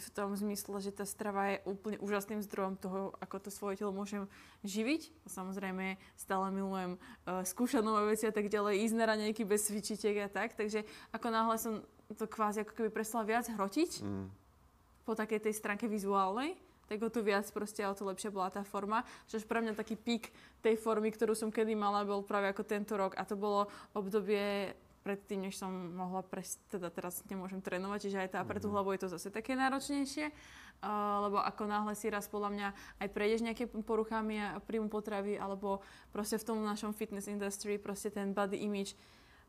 [0.00, 3.92] v tom zmysle, že tá strava je úplne úžasným zdrojom toho, ako to svoje telo
[3.92, 4.24] môžem
[4.64, 5.28] živiť.
[5.28, 10.26] Samozrejme, stále milujem uh, skúšať nové veci a tak ďalej, ísť na raňajky bez cvičiteľ
[10.26, 10.56] a tak.
[10.56, 11.84] Takže ako náhle som
[12.16, 14.26] to kvázi ako keby prestala viac hrotiť, mm.
[15.04, 16.56] po takej tej stránke vizuálnej,
[16.90, 19.02] tak o to viac proste, o to lepšia bola tá forma.
[19.30, 20.30] Čo pre mňa taký pík
[20.60, 23.16] tej formy, ktorú som kedy mala, bol práve ako tento rok.
[23.16, 24.74] A to bolo obdobie
[25.04, 28.74] predtým, než som mohla prejsť, teda teraz nemôžem trénovať, čiže aj tá pre tú mhm.
[28.74, 32.68] hlavu je to zase také náročnejšie, uh, lebo ako náhle si raz podľa mňa
[33.04, 38.08] aj prejdeš nejaké poruchami a príjmu potravy, alebo proste v tom našom fitness industry, proste
[38.08, 38.96] ten body image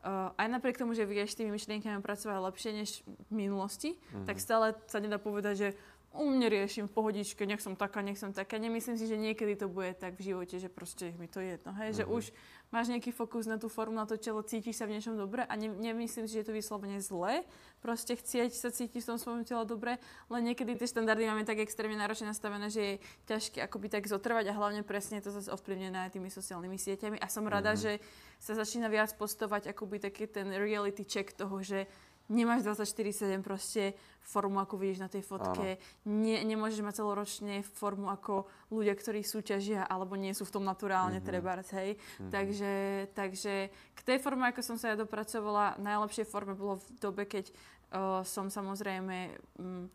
[0.04, 2.90] uh, aj napriek tomu, že vieš tými myšlienkami pracovať lepšie než
[3.32, 4.26] v minulosti, mm-hmm.
[4.28, 5.68] tak stále sa nedá povedať, že
[6.16, 8.56] u mňa riešim v pohodičke, nech som taká, nech som taká.
[8.56, 11.76] Nemyslím si, že niekedy to bude tak v živote, že proste mi to je jedno.
[11.76, 11.92] Hej?
[11.92, 12.00] Mm-hmm.
[12.00, 12.24] Že už
[12.72, 15.54] máš nejaký fokus na tú formu, na to telo, cítiš sa v niečom dobre a
[15.54, 17.46] ne, nemyslím si, že je to vyslovene zlé.
[17.78, 20.02] Proste chcieť sa cítiť v tom svojom tele dobre,
[20.32, 22.94] len niekedy tie štandardy máme tak extrémne náročne nastavené, že je
[23.30, 27.16] ťažké akoby tak zotrvať a hlavne presne to zase ovplyvnené aj tými sociálnymi sieťami.
[27.22, 28.00] A som rada, mm-hmm.
[28.00, 28.02] že
[28.42, 31.86] sa začína viac postovať akoby taký ten reality check toho, že
[32.28, 33.94] nemáš 24-7 proste
[34.26, 35.78] formu, ako vidíš na tej fotke.
[36.06, 41.22] Ne, nemôžeš mať celoročne formu ako ľudia, ktorí súťažia alebo nie sú v tom naturálne
[41.22, 41.30] mm-hmm.
[41.30, 41.94] treba, hej.
[41.94, 42.30] Mm-hmm.
[42.34, 42.72] Takže,
[43.14, 47.50] takže k tej forme, ako som sa ja dopracovala, najlepšie forme bolo v dobe, keď
[47.50, 49.38] uh, som samozrejme...
[49.62, 49.86] Um,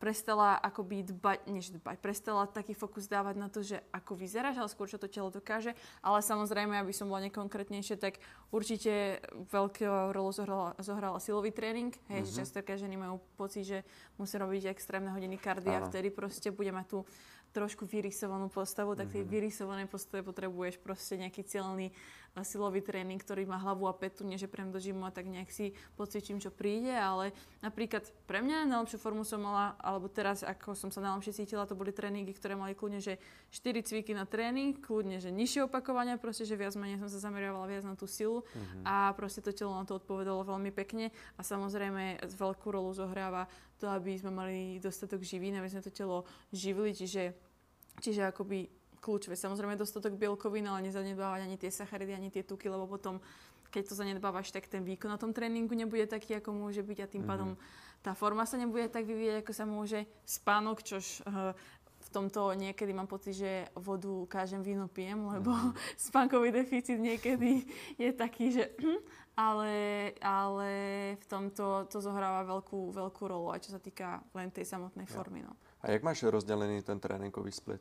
[0.00, 4.72] prestala akoby dbať, než dbať, prestala taký fokus dávať na to, že ako vyzeráš, ale
[4.72, 5.76] skôr čo to telo dokáže.
[6.00, 8.16] Ale samozrejme, aby som bola nekonkrétnejšie, tak
[8.48, 9.20] určite
[9.52, 11.92] veľkú rolu zohrala, zohrala silový tréning.
[12.08, 12.38] Hej, mm-hmm.
[12.40, 13.78] častokrát ženy majú pocit, že
[14.16, 16.98] musí robiť extrémne hodiny kardia, vtedy proste bude mať tú
[17.50, 19.34] trošku vyrysovanú postavu, tak tej mm-hmm.
[19.34, 21.90] vyrysovanej postave potrebuješ proste nejaký cieľný
[22.46, 25.50] silový tréning, ktorý má hlavu a petu, nie že prem do žimu a tak nejak
[25.50, 30.78] si pocítim, čo príde, ale napríklad pre mňa najlepšiu formu som mala, alebo teraz, ako
[30.78, 33.18] som sa najlepšie cítila, to boli tréningy, ktoré mali kľudne, že
[33.50, 37.66] 4 cviky na tréning, kľudne, že nižšie opakovania, proste, že viac menej som sa zameriavala
[37.66, 38.86] viac na tú silu mm-hmm.
[38.86, 43.50] a proste to telo na to odpovedalo veľmi pekne a samozrejme veľkú rolu zohráva
[43.80, 47.32] to, aby sme mali dostatok živín, aby sme to telo živili, čiže,
[48.04, 48.68] čiže akoby
[49.00, 49.34] kľúčové.
[49.34, 53.18] Samozrejme dostatok bielkovín, ale nezanedbávať ani tie sacharidy, ani tie tuky, lebo potom,
[53.72, 57.06] keď to zanedbávaš, tak ten výkon na tom tréningu nebude taký, ako môže byť a
[57.08, 57.30] tým mm-hmm.
[57.32, 57.50] pádom
[58.00, 61.52] tá forma sa nebude tak vyvíjať, ako sa môže spánok, čož uh,
[62.10, 65.74] tomto niekedy mám pocit, že vodu kážem víno pijem, lebo mm.
[66.10, 67.64] spánkový deficit niekedy
[67.98, 68.74] je taký, že
[69.38, 69.72] ale,
[70.20, 70.70] ale
[71.16, 75.46] v tomto to zohráva veľkú, veľkú rolu, aj čo sa týka len tej samotnej formy.
[75.46, 75.54] No.
[75.80, 77.80] A jak máš rozdelený ten tréninkový split?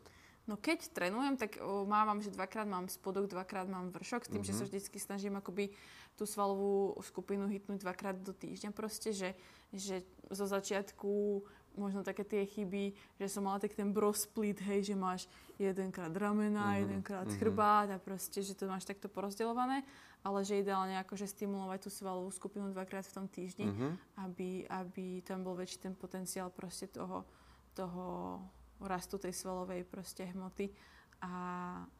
[0.49, 4.41] No keď trénujem, tak o, mávam, že dvakrát mám spodok, dvakrát mám vršok, s tým,
[4.41, 4.49] mm-hmm.
[4.49, 4.69] že sa mhm.
[4.73, 5.69] vždycky snažím akoby
[6.17, 9.37] tú svalovú skupinu hitnúť dvakrát do týždňa proste, že,
[9.69, 10.01] že
[10.33, 11.45] zo začiatku
[11.79, 16.11] možno také tie chyby, že som mala tak ten bro split, hej, že máš jedenkrát
[16.11, 16.81] ramena, mm-hmm.
[16.83, 17.39] jedenkrát mm-hmm.
[17.39, 19.87] chrbát a proste, že to máš takto porozdeľované,
[20.19, 23.91] ale že ideálne akože stimulovať tú svalovú skupinu dvakrát v tom týždni, mm-hmm.
[24.27, 27.23] aby, aby tam bol väčší ten potenciál proste toho,
[27.71, 28.37] toho
[28.83, 30.71] rastu tej svalovej proste hmoty.
[31.19, 31.31] A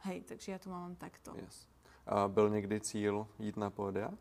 [0.07, 1.36] hej, takže ja to mám takto.
[1.36, 1.67] Yes.
[2.07, 4.11] A byl někdy cíl jít na pódia?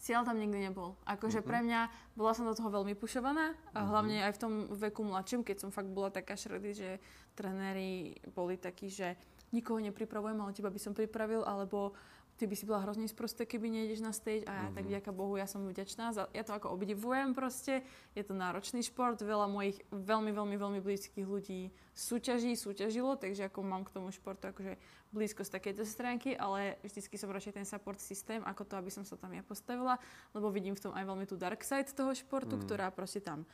[0.00, 0.96] Cieľ tam nikdy nebol.
[1.04, 1.50] Akože mm-hmm.
[1.52, 1.80] pre mňa,
[2.16, 3.88] bola som do toho veľmi pušovaná, a mm-hmm.
[3.92, 6.90] hlavne aj v tom veku mladším, keď som fakt bola taká šredy, že
[7.36, 9.20] trenéri boli takí, že
[9.52, 11.92] nikoho nepripravujem, ale teba by som pripravil, alebo
[12.40, 14.76] ty by si bola hrozne sprosté, keby nejdeš na stage a ja mm-hmm.
[14.80, 14.90] tak mhm.
[14.96, 16.16] vďaka Bohu ja som vďačná.
[16.16, 17.84] Za, ja to ako obdivujem proste,
[18.16, 23.60] je to náročný šport, veľa mojich veľmi, veľmi, veľmi blízkych ľudí súťaží, súťažilo, takže ako
[23.60, 24.80] mám k tomu športu akože
[25.12, 29.04] blízko z takejto stránky, ale vždycky som radšej ten support systém, ako to, aby som
[29.04, 30.00] sa tam ja postavila,
[30.32, 32.62] lebo vidím v tom aj veľmi tú dark side toho športu, mm.
[32.64, 33.44] ktorá proste tam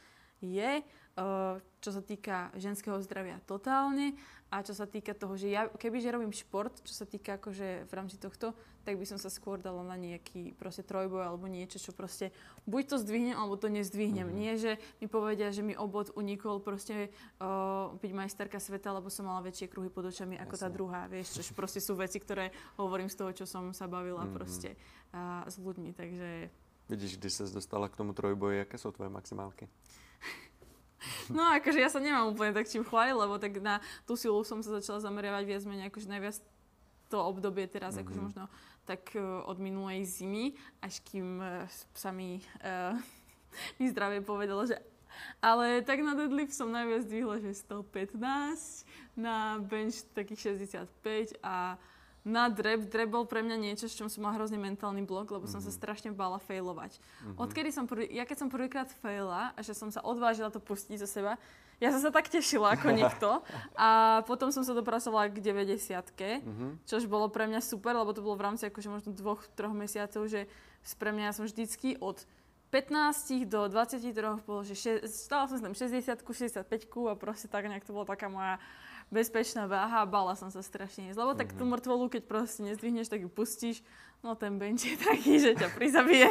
[0.41, 4.17] je, eh, čo sa týka ženského zdravia totálne
[4.47, 7.93] a čo sa týka toho, že ja kebyže robím šport, čo sa týka akože v
[7.93, 8.55] rámci tohto,
[8.87, 12.31] tak by som sa skôr dala na nejaký proste trojboj alebo niečo, čo proste
[12.71, 14.31] buď to zdvihnem, alebo to nezdvihnem.
[14.31, 14.37] Mm.
[14.39, 17.11] Nie, že mi povedia, že mi obod unikol proste
[17.43, 20.63] uh, byť majsterka sveta, lebo som mala väčšie kruhy pod očami ako Jasne.
[20.63, 24.23] tá druhá, vieš, čo proste sú veci, ktoré hovorím z toho, čo som sa bavila
[24.23, 24.31] mm.
[24.31, 24.79] proste
[25.11, 26.55] uh, s ľuďmi, takže...
[26.87, 29.67] Vidíš, když sa dostala k tomu trojboji, aké sú tvoje maximálky?
[31.31, 34.63] No akože ja sa nemám úplne tak čím chváliť, lebo tak na tú silu som
[34.63, 36.37] sa začala zameriavať viac menej akože najviac
[37.07, 38.03] to obdobie teraz, mm-hmm.
[38.07, 38.45] akože možno
[38.87, 42.95] tak uh, od minulej zimy, až kým uh, sa mi, uh,
[43.83, 44.79] mi zdravie povedalo, že
[45.41, 48.85] ale tak na deadlift som najviac zdvihla, že 115,
[49.17, 51.81] na bench takých 65 a
[52.27, 52.91] na drep.
[52.91, 55.55] Drep bol pre mňa niečo, s čom som mal hrozný mentálny blok, lebo mm-hmm.
[55.55, 55.79] som sa mhm.
[55.79, 56.99] strašne bála failovať.
[56.99, 57.39] Mm-hmm.
[57.39, 60.99] Odkedy som prvý, ja keď som prvýkrát faila a že som sa odvážila to pustiť
[60.99, 61.39] zo seba,
[61.79, 63.31] ja som sa tak tešila ako nikto.
[63.79, 66.71] A potom som sa dopracovala k 90 mm-hmm.
[66.83, 70.27] čož bolo pre mňa super, lebo to bolo v rámci akože možno dvoch, troch mesiacov,
[70.27, 70.51] že
[70.99, 72.27] pre mňa som vždycky od
[72.75, 76.67] 15 do 23 bolo, že še, stala som tam 60 65
[77.07, 78.59] a proste tak nejak to bola taká moja
[79.11, 81.19] bezpečná váha bala som sa strašne ísť.
[81.19, 81.79] Lebo tak tú mhm.
[81.79, 83.83] mŕtvolu, keď proste nezdvihneš, tak ju pustíš,
[84.21, 86.29] no ten bench je taký, že ťa prizabije.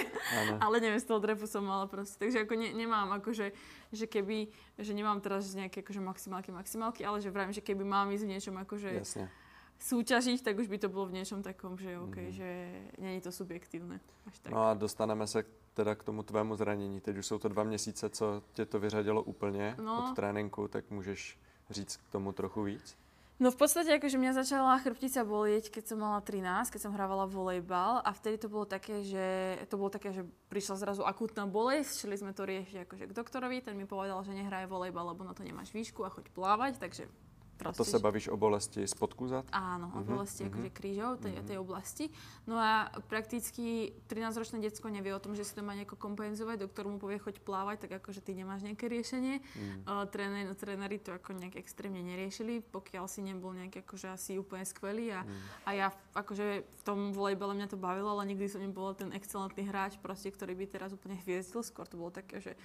[0.59, 2.19] Ale neviem, z toho drepu som mala proste.
[2.19, 3.55] Takže ako ne, nemám akože,
[3.95, 8.11] že keby, že nemám teraz nejaké akože maximálky, maximálky, ale že vravím, že keby mám
[8.11, 8.91] ísť v niečom akože...
[8.91, 9.27] Jasne
[9.75, 12.31] súťažiť, tak už by to bolo v niečom takom, že OK, mm.
[12.31, 12.47] že
[12.95, 13.99] není to subjektívne.
[14.27, 14.51] Až tak.
[14.55, 17.01] No a dostaneme se teda k tomu tvému zranění.
[17.01, 19.99] Teď už jsou to dva měsíce, co tě to vyřadilo úplně no.
[19.99, 22.95] od tréninku, tak můžeš říct k tomu trochu víc?
[23.35, 27.27] No v podstate akože mňa začala chrbtica bolieť, keď som mala 13, keď som hrávala
[27.27, 32.07] volejbal a vtedy to bolo také, že to bolo také, že prišla zrazu akútna bolesť,
[32.07, 35.35] šli sme to riešiť akože k doktorovi, ten mi povedal, že nehraje volejbal, lebo na
[35.35, 37.11] to nemáš výšku a choď plávať, takže
[37.55, 39.47] Proste, to sa bavíš o bolesti spod kúzat?
[39.55, 40.51] Áno, o uh-huh, bolesti uh-huh.
[40.51, 41.47] akože krížov, tej, uh-huh.
[41.47, 42.05] tej oblasti.
[42.43, 46.91] No a prakticky 13-ročné detsko nevie o tom, že si to má nejako kompenzovať, doktor
[46.91, 49.39] mu povie, choď plávať, tak akože ty nemáš nejaké riešenie.
[49.39, 50.03] Uh-huh.
[50.03, 54.67] Uh, tréner, tréneri to ako nejak extrémne neriešili, pokiaľ si nebol nejaký akože asi úplne
[54.67, 55.15] skvelý.
[55.15, 55.67] A, uh-huh.
[55.67, 59.63] a ja akože v tom volejbale mňa to bavilo, ale nikdy som nebola ten excelentný
[59.63, 61.63] hráč, proste, ktorý by teraz úplne hviezdil.
[61.63, 62.59] Skôr to bolo také, že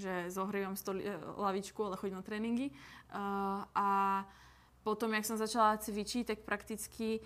[0.00, 2.72] že zohrievam stoli, eh, lavičku, ale chodím na tréningy.
[3.12, 3.88] Uh, a
[4.80, 7.20] potom, jak som začala cvičiť, tak prakticky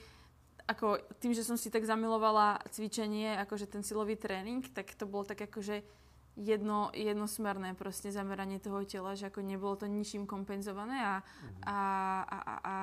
[0.64, 5.28] ako tým, že som si tak zamilovala cvičenie, akože ten silový tréning, tak to bolo
[5.28, 5.84] tak akože
[6.40, 11.62] jedno, jednosmerné proste zameranie toho tela, že ako nebolo to ničím kompenzované a, mm-hmm.
[11.68, 11.78] a,
[12.24, 12.74] a, a, a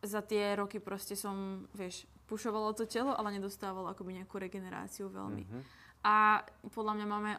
[0.00, 5.44] za tie roky proste som, vieš, pušovala to telo, ale nedostávala akoby nejakú regeneráciu veľmi.
[5.44, 5.62] Mm-hmm.
[6.00, 6.40] A
[6.72, 7.32] podľa mňa máme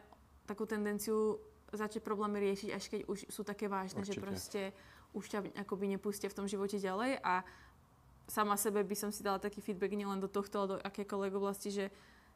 [0.51, 1.39] takú tendenciu
[1.71, 4.19] začať problémy riešiť, až keď už sú také vážne, Určite.
[4.19, 4.61] že proste
[5.15, 7.47] už ťa akoby nepustia v tom živote ďalej a
[8.27, 11.71] sama sebe by som si dala taký feedback nielen do tohto, ale do akékoľvek oblasti,
[11.71, 11.91] že,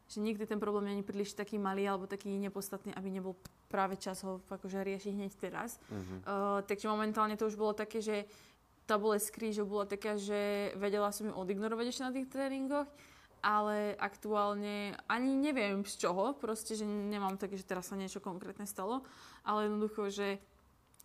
[0.07, 3.35] že nikdy ten problém není príliš taký malý alebo taký nepodstatný, aby nebol
[3.71, 5.79] práve čas ho akože riešiť hneď teraz.
[5.87, 6.19] Uh-huh.
[6.23, 8.27] Uh, takže momentálne to už bolo také, že
[8.85, 12.87] tá bolesť krížov bola taká, že vedela som ju odignorovať ešte na tých tréningoch
[13.45, 18.65] ale aktuálne ani neviem z čoho, proste, že nemám také, že teraz sa niečo konkrétne
[18.65, 19.05] stalo,
[19.45, 20.41] ale jednoducho, že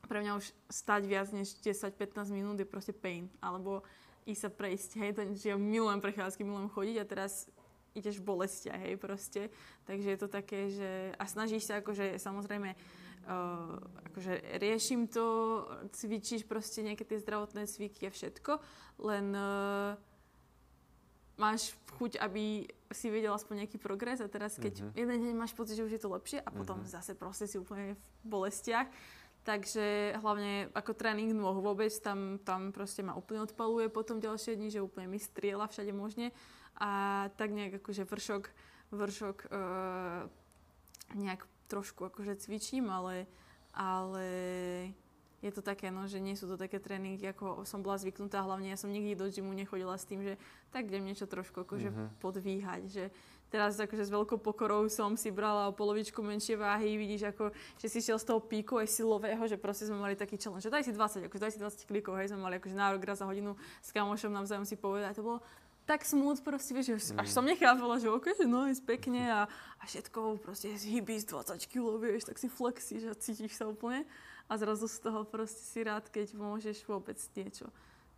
[0.09, 3.84] pre mňa už stať viac než 10-15 minút je proste pain, alebo
[4.24, 7.53] ísť sa prejsť, hej, to, že ja milujem prechádzky, milujem chodiť a teraz
[7.93, 9.53] ideš v bolestia, hej, proste.
[9.84, 13.76] Takže je to také, že a snažíš sa akože samozrejme uh,
[14.09, 15.61] akože riešim to,
[15.93, 18.64] cvičíš proste nejaké tie zdravotné cviky a všetko,
[19.05, 20.01] len uh,
[21.41, 24.93] máš chuť, aby si vedel aspoň nejaký progres a teraz keď uh-huh.
[24.95, 26.93] jeden deň máš pocit, že už je to lepšie a potom uh-huh.
[26.93, 28.88] zase proste si úplne v bolestiach.
[29.41, 34.68] Takže hlavne ako tréning nôh vôbec, tam, tam proste ma úplne odpaluje potom ďalšie dni,
[34.68, 36.36] že úplne mi striela všade možne.
[36.76, 38.45] A tak nejak akože vršok,
[38.93, 40.28] vršok uh,
[41.16, 43.24] nejak trošku akože cvičím, ale,
[43.72, 44.28] ale
[45.41, 48.45] je to také, no, že nie sú to také tréningy, ako som bola zvyknutá.
[48.45, 50.36] Hlavne ja som nikdy do gymu nechodila s tým, že
[50.68, 52.09] tak idem niečo trošku akože mm-hmm.
[52.20, 52.82] podvíhať.
[52.93, 53.05] Že
[53.49, 57.01] teraz akože s veľkou pokorou som si brala o polovičku menšie váhy.
[57.01, 60.36] Vidíš, ako, že si šiel z toho píku aj silového, že proste sme mali taký
[60.36, 60.68] challenge.
[60.68, 63.24] Že daj si 20, akože daj si 20 klikov, hej, sme mali akože nárok raz
[63.24, 65.16] za hodinu s kamošom navzájom si povedať.
[65.16, 65.38] To bolo
[65.88, 67.34] tak smut proste, vieš, že až mm.
[67.34, 71.99] som nechápala, že ok, no, ísť pekne a, a všetko proste hybí z 20 kg,
[71.99, 74.07] vieš, tak si flexíš a cítiš sa úplne
[74.51, 77.70] a zrazu z toho proste si rád, keď môžeš vôbec niečo.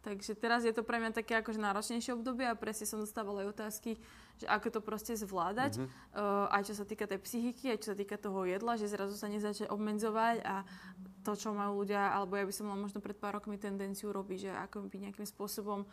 [0.03, 3.55] Takže teraz je to pre mňa také akože náročnejšie obdobie a presne som dostávala aj
[3.55, 3.95] otázky,
[4.35, 6.18] že ako to proste zvládať, mm-hmm.
[6.18, 9.14] uh, aj čo sa týka tej psychiky, aj čo sa týka toho jedla, že zrazu
[9.14, 10.66] sa nezačne obmedzovať a
[11.22, 14.51] to, čo majú ľudia, alebo ja by som mala možno pred pár rokmi tendenciu robiť,
[14.51, 15.87] že ako by nejakým spôsobom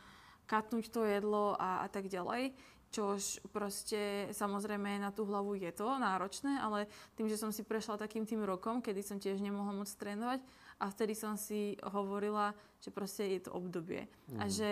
[0.49, 2.57] katnúť to jedlo a, a tak ďalej
[2.89, 8.01] čož proste samozrejme na tú hlavu je to náročné, ale tým, že som si prešla
[8.01, 10.41] takým tým rokom, kedy som tiež nemohla moc trénovať
[10.81, 14.39] a vtedy som si hovorila, že proste je to obdobie mm.
[14.41, 14.51] a mhm.
[14.51, 14.69] že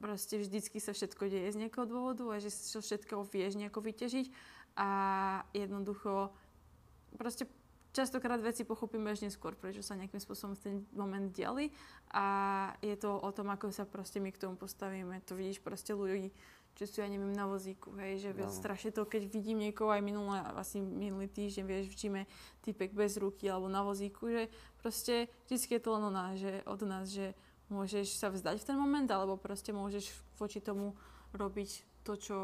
[0.00, 4.26] proste vždycky sa všetko deje z nejakého dôvodu a že čo všetko vieš nejako vyťažiť
[4.74, 4.88] a
[5.54, 6.34] jednoducho
[7.14, 7.46] proste
[7.94, 11.70] častokrát veci pochopíme až neskôr, prečo sa nejakým spôsobom v ten moment diali
[12.10, 12.26] a
[12.82, 15.22] je to o tom, ako sa proste my k tomu postavíme.
[15.30, 16.34] To vidíš proste ľudí,
[16.74, 18.50] čo sú, ja neviem, na vozíku, hej, že no.
[18.50, 22.20] strašne to, keď vidím niekoho aj minulé, asi minulý týždeň, vieš, v číme
[22.66, 24.42] typek bez ruky alebo na vozíku, že
[24.82, 27.38] proste vždy je to len o nás, že, od nás, že
[27.70, 30.98] môžeš sa vzdať v ten moment, alebo proste môžeš voči tomu
[31.30, 32.38] robiť to, čo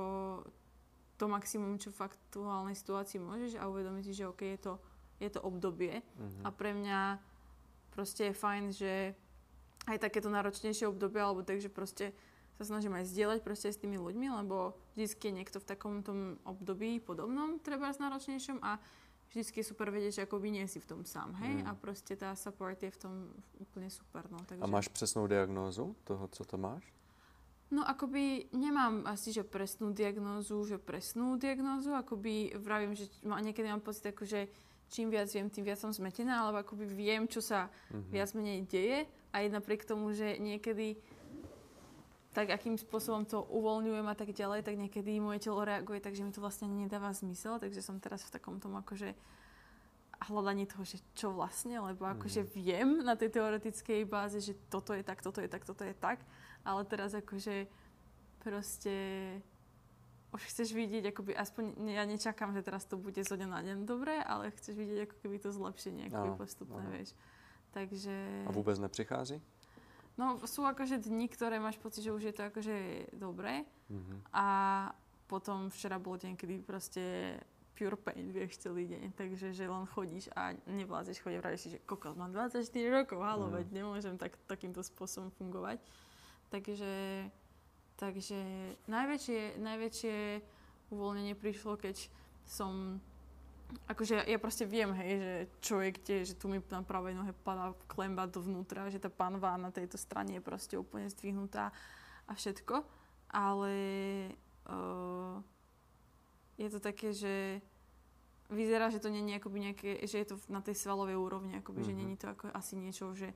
[1.20, 4.74] to maximum, čo v aktuálnej situácii môžeš a uvedomiť si, že OK, je to,
[5.20, 6.42] je to obdobie mm-hmm.
[6.46, 7.20] a pre mňa
[7.92, 8.92] proste je fajn, že
[9.84, 12.16] aj takéto náročnejšie obdobie, alebo takže proste
[12.60, 16.36] sa snažím aj zdieľať proste s tými ľuďmi, lebo vždy je niekto v takom tom
[16.44, 18.76] období podobnom, treba náročnejšom a
[19.32, 21.64] vždy je super vedieť, že akoby nie si v tom sám, hej?
[21.64, 21.64] Mm.
[21.64, 23.14] A proste tá support je v tom
[23.56, 24.44] úplne super, no.
[24.44, 24.60] Takže...
[24.60, 26.84] A máš presnú diagnózu toho, co to máš?
[27.70, 33.70] No akoby nemám asi, že presnú diagnózu, že presnú diagnózu, akoby vravím, že má, niekedy
[33.70, 34.50] mám pocit, akože
[34.90, 38.10] čím viac viem, tým viac som zmetená, alebo akoby viem, čo sa mm-hmm.
[38.10, 38.98] viac menej deje,
[39.30, 40.98] aj napriek tomu, že niekedy
[42.30, 46.22] tak akým spôsobom to uvoľňujem a tak ďalej, tak niekedy moje telo reaguje tak, že
[46.22, 49.18] mi to vlastne nedáva zmysel, takže som teraz v takom tom akože
[50.30, 52.50] hľadaní toho, že čo vlastne, lebo akože mm.
[52.54, 56.22] viem na tej teoretickej báze, že toto je tak, toto je tak, toto je tak,
[56.62, 57.66] ale teraz akože
[58.44, 58.94] proste
[60.30, 63.78] už chceš vidieť, akoby aspoň, ja nečakám, že teraz to bude zo dňa na deň
[63.82, 66.90] dobre, ale chceš vidieť ako keby to zlepšenie, akoby postupné, no.
[66.94, 67.10] vieš.
[67.74, 68.46] Takže...
[68.46, 69.42] A vôbec neprichází?
[70.20, 72.76] No sú akože dni, ktoré máš pocit, že už je to akože
[73.16, 74.18] dobré mm-hmm.
[74.36, 74.46] a
[75.24, 77.00] potom včera bol deň, kedy proste
[77.72, 79.16] pure pain, vieš, celý deň.
[79.16, 82.60] Takže, že len chodíš a nevládzeš chodiť, vravíš si, že kokos, mám 24
[82.92, 83.54] rokov, halo, mm.
[83.56, 85.80] veď nemôžem tak, takýmto spôsobom fungovať.
[86.52, 87.24] Takže,
[87.96, 88.40] takže
[88.84, 90.16] najväčšie, najväčšie
[90.92, 91.96] uvoľnenie prišlo, keď
[92.44, 93.00] som
[93.88, 97.32] akože ja proste viem, hej, že čo je kde, že tu mi na pravej nohe
[97.44, 101.74] padá klemba dovnútra, že tá panva na tejto strane je proste úplne zdvihnutá
[102.26, 102.82] a všetko.
[103.30, 103.74] Ale
[104.66, 105.38] uh,
[106.58, 107.62] je to také, že
[108.50, 111.86] vyzerá, že to nie je akoby nejaké, že je to na tej svalovej úrovni, akoby,
[111.86, 111.96] mm-hmm.
[111.96, 113.30] že není to ako asi niečo, že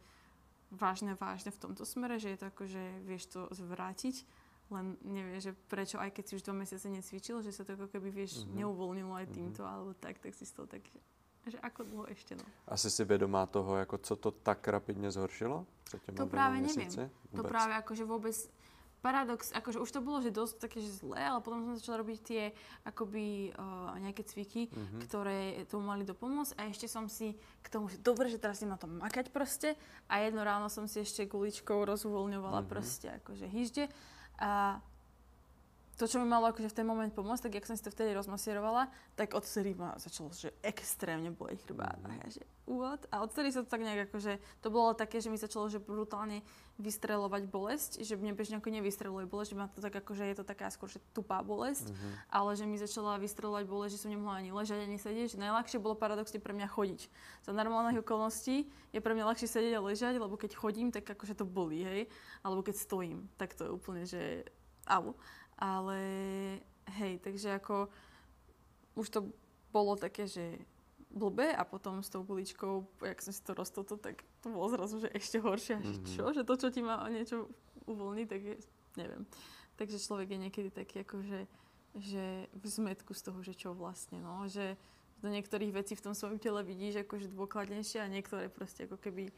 [0.75, 4.27] vážne, vážne v tomto smere, že je to ako, že vieš to zvrátiť,
[4.73, 7.93] len nevie, že prečo, aj keď si už dva mesiace necvičil, že sa to ako
[7.93, 8.65] keby, vieš, mm-hmm.
[8.65, 9.35] neuvoľnilo aj mhm.
[9.35, 9.75] týmto, mm-hmm.
[9.75, 10.83] alebo tak, tak si z toho tak,
[11.45, 12.47] že ako dlho ešte, no.
[12.65, 15.69] Asi si vedomá toho, ako co to tak rapidne zhoršilo?
[16.17, 16.89] To práve neviem.
[16.89, 17.37] Vôbec?
[17.37, 18.37] To práve akože vôbec,
[19.05, 22.19] paradox, akože už to bolo, že dosť také, že zlé, ale potom som začala robiť
[22.25, 22.43] tie
[22.89, 25.01] akoby uh, nejaké cviky, mm-hmm.
[25.05, 28.73] ktoré tomu mali dopomôcť a ešte som si k tomu, že dobre, že teraz idem
[28.73, 29.77] na to makať proste
[30.09, 32.73] a jedno ráno som si ešte guličkou rozvoľňovala mm-hmm.
[32.73, 33.93] proste akože hýžde
[34.39, 34.81] a
[35.95, 38.11] to, čo mi malo akože v ten moment pomôcť, tak jak som si to vtedy
[38.19, 41.99] rozmasierovala, tak odtedy ma začalo, že extrémne boli chrbát.
[42.03, 42.09] Mm.
[42.09, 43.05] A ja, že what?
[43.13, 46.41] A odtedy sa to tak nejak akože, to bolo také, že mi začalo, že brutálne
[46.81, 50.45] vystrelovať bolesť, že mne bežne ako nevystreluje bolesť, že ma to tak akože je to
[50.45, 52.13] taká skôr, že tupá bolesť, mm-hmm.
[52.35, 55.79] ale že mi začala vystrelovať bolesť, že som nemohla ani ležať, ani sedieť, že najľahšie
[55.79, 57.01] bolo paradoxne pre mňa chodiť.
[57.47, 61.39] Za normálnych okolností je pre mňa ľahšie sedieť a ležať, lebo keď chodím, tak akože
[61.39, 62.01] to bolí, hej,
[62.43, 64.43] alebo keď stojím, tak to je úplne, že
[64.87, 65.15] au.
[65.59, 65.99] Ale
[66.99, 67.89] hej, takže ako
[68.95, 69.21] už to
[69.75, 70.59] bolo také, že
[71.15, 74.99] blbé a potom s tou guličkou, jak som si to roztoto, tak to bolo zrazu,
[74.99, 75.79] že ešte horšie.
[75.79, 76.07] Mm-hmm.
[76.11, 76.25] Čo?
[76.35, 77.47] Že to, čo ti má niečo
[77.87, 78.55] uvoľniť, tak je,
[78.99, 79.23] neviem.
[79.79, 81.41] Takže človek je niekedy taký ako, že,
[81.99, 84.47] že v zmetku z toho, že čo vlastne, no.
[84.47, 84.75] Že
[85.23, 89.31] do niektorých vecí v tom svojom tele vidíš akože dôkladnejšie a niektoré proste ako keby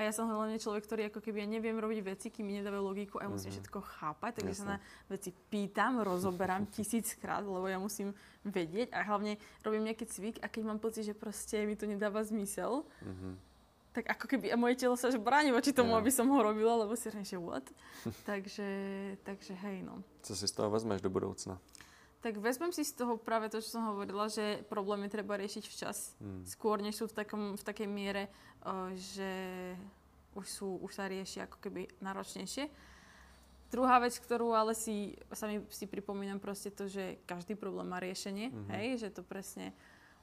[0.00, 2.80] a ja som hlavne človek, ktorý ako keby ja neviem robiť veci, kým mi nedávajú
[2.80, 3.56] logiku a ja musím mm-hmm.
[3.60, 4.64] všetko chápať, takže Jasne.
[4.64, 4.78] sa na
[5.12, 10.62] veci pýtam, rozoberám tisíckrát, lebo ja musím vedieť a hlavne robím nejaký cvik a keď
[10.64, 13.32] mám pocit, že proste mi to nedáva zmysel, mm-hmm.
[13.92, 16.00] tak ako keby a moje telo sa že bráni voči tomu, yeah.
[16.00, 17.68] aby som ho robila, lebo si že what?
[18.30, 18.64] takže,
[19.20, 20.00] takže hej no.
[20.24, 21.60] Co si z toho vezmeš do budoucna?
[22.20, 26.12] Tak vezmem si z toho práve to, čo som hovorila, že problémy treba riešiť včas.
[26.20, 26.44] Hmm.
[26.44, 28.28] Skôr, než sú v, takom, v takej miere,
[28.60, 29.32] o, že
[30.36, 32.68] už, sú, už sa riešia ako keby náročnejšie.
[33.70, 38.50] Druhá vec, ktorú ale si, sami si pripomínam proste to, že každý problém má riešenie,
[38.50, 38.70] mm-hmm.
[38.74, 39.70] hej, že to presne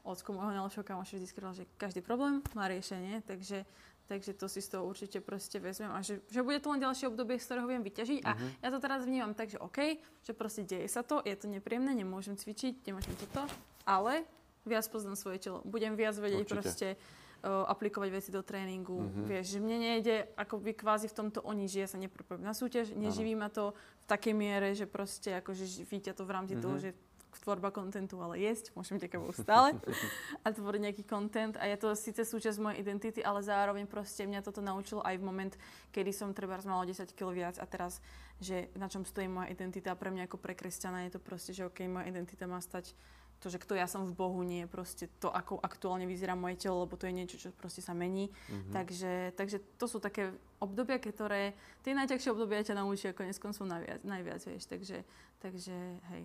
[0.04, 3.64] ocko môjho najlepšieho kamoša vždy skryl, že každý problém má riešenie, takže
[4.08, 7.12] Takže to si z toho určite proste vezmem a že, že bude to len ďalšie
[7.12, 8.22] obdobie, z ktorého viem vyťažiť.
[8.24, 8.50] A uh-huh.
[8.64, 11.92] ja to teraz vnímam tak, že OK, že proste deje sa to, je to nepríjemné,
[11.92, 13.44] nemôžem cvičiť, nemôžem toto,
[13.84, 14.24] ale
[14.64, 15.60] viac poznám svoje telo.
[15.68, 16.56] Budem viac vedieť určite.
[16.56, 18.96] proste uh, aplikovať veci do tréningu.
[18.96, 19.28] Uh-huh.
[19.28, 22.56] Vieš, že mne nejde akoby kvázi v tomto o nič, že ja sa nepripravím na
[22.56, 26.64] súťaž, neživí ma to v takej miere, že proste akože víťa to v rámci uh-huh.
[26.64, 26.96] toho, že
[27.42, 29.78] tvorba kontentu, ale jesť, môžem teka stále
[30.46, 31.56] a tvoriť nejaký kontent.
[31.58, 35.24] A je to síce súčasť mojej identity, ale zároveň proste mňa toto naučilo aj v
[35.24, 35.54] moment,
[35.94, 38.02] kedy som treba malo 10 kg viac a teraz,
[38.42, 41.66] že na čom stojí moja identita pre mňa ako pre kresťana je to proste, že
[41.66, 42.94] OK, moja identita má stať
[43.38, 46.58] to, že kto ja som v Bohu, nie je proste to, ako aktuálne vyzerá moje
[46.58, 48.34] telo, lebo to je niečo, čo proste sa mení.
[48.34, 48.74] Mm-hmm.
[48.74, 51.54] Takže, takže to sú také obdobia, ktoré,
[51.86, 54.66] tie najťažšie obdobia ťa naučia konec koncov najviac, najviac, vieš.
[54.66, 54.98] Takže,
[55.38, 55.76] takže
[56.18, 56.24] hej.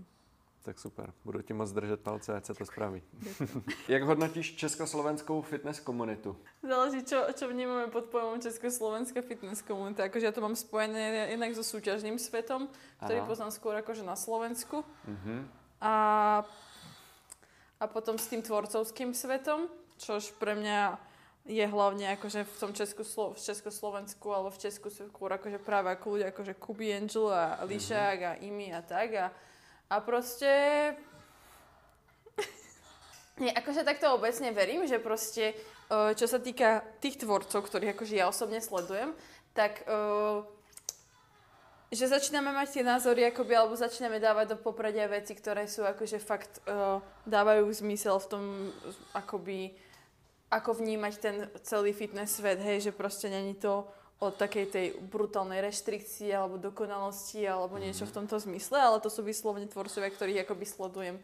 [0.63, 3.03] Tak super, budu ti moc držet palce, ať se to spraví.
[3.89, 6.37] Jak hodnotíš československou fitness komunitu?
[6.63, 10.07] Záleží, čo, čo vnímame pod pojmom československá fitness komunita.
[10.07, 12.71] Akože ja to mám spojené jednak so súťažným svetom,
[13.03, 13.27] ktorý Aha.
[13.27, 14.87] poznám skôr akože na Slovensku.
[14.87, 15.43] Uh-huh.
[15.83, 15.95] A,
[17.83, 19.67] a potom s tým tvorcovským svetom,
[19.99, 20.95] čož pre mňa
[21.43, 26.07] je hlavne akože v tom Českoslo- v Československu alebo v Česku skôr akože práve ako
[26.15, 28.31] ľudia akože Kubi Angel a Lišák uh-huh.
[28.31, 29.11] a Imi a tak.
[29.19, 29.27] A,
[29.93, 30.49] a proste...
[33.43, 35.53] Nie, akože takto obecne verím, že proste,
[35.93, 39.13] e, čo sa týka tých tvorcov, ktorých akože ja osobne sledujem,
[39.53, 40.41] tak uh,
[41.93, 46.17] že začíname mať tie názory, akoby, alebo začíname dávať do popredia veci, ktoré sú akože
[46.25, 48.45] fakt uh, dávajú zmysel v tom,
[49.13, 49.77] akoby,
[50.49, 53.85] ako vnímať ten celý fitness svet, hej, že proste není to
[54.23, 59.27] o takej tej brutálnej reštrikcii alebo dokonalosti alebo niečo v tomto zmysle, ale to sú
[59.27, 61.17] vyslovne tvorcovia, ktorých akoby sledujem,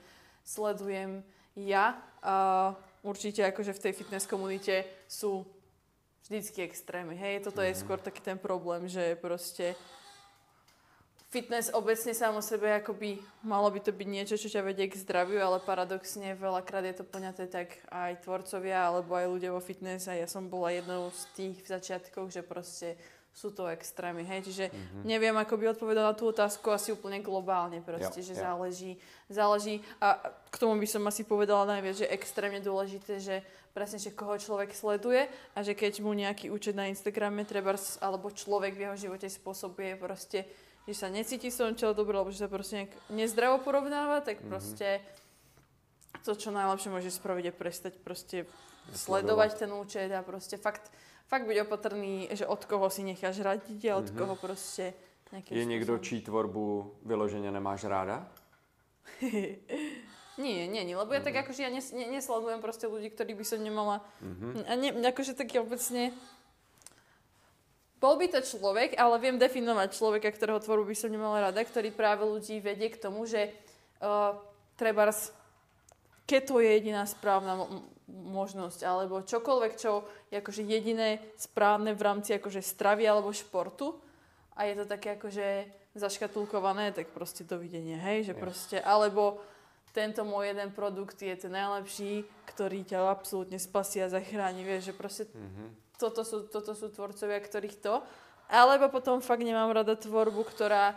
[0.42, 1.22] sledujem
[1.54, 1.94] ja.
[2.18, 2.74] Uh,
[3.06, 5.46] určite akože v tej fitness komunite sú
[6.26, 9.78] vždycky extrémy, hej, toto je skôr taký ten problém, že proste
[11.28, 14.96] fitness obecne sám o sebe akoby malo by to byť niečo, čo ťa vedie k
[14.96, 20.08] zdraviu, ale paradoxne veľakrát je to poňaté tak aj tvorcovia alebo aj ľudia vo fitness
[20.08, 22.96] a ja som bola jednou z tých v začiatkoch, že proste
[23.38, 25.02] sú to extrémy, hej, čiže mm-hmm.
[25.06, 28.42] neviem, ako by odpovedal na tú otázku asi úplne globálne proste, jo, že jo.
[28.42, 28.92] záleží,
[29.30, 30.18] záleží a
[30.50, 34.74] k tomu by som asi povedala najviac, že extrémne dôležité, že presne, že koho človek
[34.74, 39.30] sleduje a že keď mu nejaký účet na Instagrame treba, alebo človek v jeho živote
[39.30, 40.42] spôsobuje proste
[40.88, 44.48] že sa necíti som čo dobre, alebo že sa proste nejak nezdravo porovnáva, tak mm-hmm.
[44.48, 45.04] proste
[46.24, 48.48] to, čo najlepšie môže spraviť, je prestať proste
[48.96, 50.88] sledovať ten účet a proste fakt,
[51.28, 54.16] fakt byť opatrný, že od koho si necháš radiť a od mm-hmm.
[54.16, 54.96] koho proste
[55.52, 58.24] Je niekto, čí tvorbu vyložene nemáš ráda?
[60.40, 61.28] nie, nie, nie, lebo ja mm-hmm.
[61.28, 64.64] tak akože ja nes, ne, nesledujem proste ľudí, ktorých by som nemala mm-hmm.
[64.64, 66.16] a ne, akože tak obecne
[67.98, 71.90] bol by to človek, ale viem definovať človeka, ktorého tvorbu by som nemala rada, ktorý
[71.90, 73.50] práve ľudí vedie k tomu, že
[73.98, 74.38] uh,
[74.78, 75.10] treba
[76.28, 82.38] keto je jediná správna mo- možnosť, alebo čokoľvek, čo je akože jediné správne v rámci
[82.38, 83.98] akože stravy alebo športu
[84.54, 85.66] a je to také akože
[85.98, 89.42] zaškatulkované, tak proste dovidenia, hej, že proste, alebo
[89.90, 92.22] tento môj jeden produkt je ten najlepší,
[92.54, 97.42] ktorý ťa absolútne spasí a zachráni, vieš, že proste mm-hmm toto sú, toto sú tvorcovia,
[97.42, 98.00] ktorých to.
[98.48, 100.96] Alebo potom fakt nemám rada tvorbu, ktorá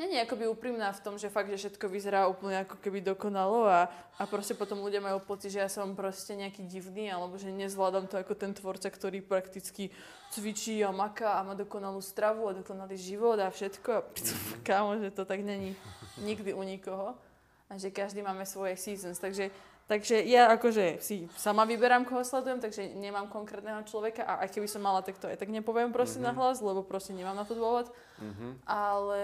[0.00, 3.84] je akoby úprimná v tom, že fakt, že všetko vyzerá úplne ako keby dokonalo a,
[4.16, 8.08] a proste potom ľudia majú pocit, že ja som proste nejaký divný alebo že nezvládam
[8.08, 9.92] to ako ten tvorca, ktorý prakticky
[10.32, 13.90] cvičí a maká a má dokonalú stravu a dokonalý život a všetko.
[13.92, 14.00] A
[14.64, 15.76] kámo, že to tak není
[16.16, 17.12] nikdy u nikoho
[17.68, 19.20] a že každý máme svoje seasons.
[19.20, 19.52] Takže
[19.90, 24.70] Takže ja akože si sama vyberám, koho sledujem, takže nemám konkrétneho človeka a aj keby
[24.70, 26.30] som mala, tak to aj tak nepoviem proste mm-hmm.
[26.30, 27.90] na hlas, lebo proste nemám na to dôvod.
[28.22, 28.70] Mm-hmm.
[28.70, 29.22] Ale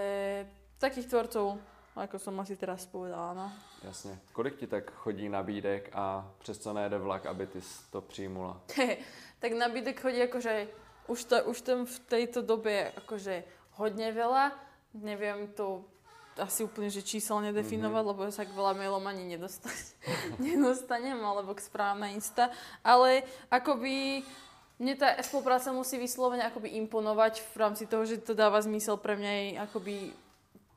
[0.75, 1.55] takých tvorcov,
[1.95, 3.47] ako som asi teraz povedala, no.
[3.79, 4.19] Jasne.
[4.35, 7.59] Kolik ti tak chodí nabídek a přes co nejde vlak, aby ty
[7.91, 8.59] to přijmula?
[9.39, 10.67] tak nabídek chodí akože
[11.07, 13.47] už, to, už tam v tejto dobe akože
[13.79, 14.51] hodne veľa.
[14.99, 15.87] Neviem to
[16.39, 18.11] asi úplne, že číselne definovať, mm-hmm.
[18.13, 19.37] lebo sa k veľa mailom ani
[20.39, 22.53] nedostanem, alebo k správna Insta.
[22.85, 24.25] Ale akoby
[24.77, 29.17] mne tá spolupráca musí vyslovene akoby imponovať v rámci toho, že to dáva zmysel pre
[29.17, 29.95] mňa aj akoby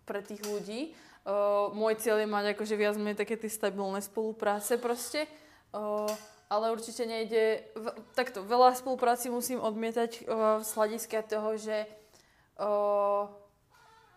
[0.09, 0.97] pre tých ľudí.
[1.21, 5.29] Uh, môj cieľ je mať akože viac menej také tie stabilné spolupráce proste.
[5.71, 6.09] Uh,
[6.49, 7.63] ale určite nejde...
[7.77, 7.87] V,
[8.17, 11.85] takto, veľa spolupráci musím odmietať uh, z hľadiska toho, že
[12.57, 13.29] uh,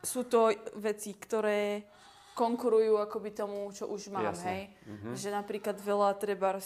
[0.04, 1.88] sú to veci, ktoré
[2.34, 4.50] konkurujú akoby tomu, čo už mám, Jasne.
[4.50, 4.62] hej.
[4.90, 5.14] Mm-hmm.
[5.14, 6.58] Že napríklad veľa treba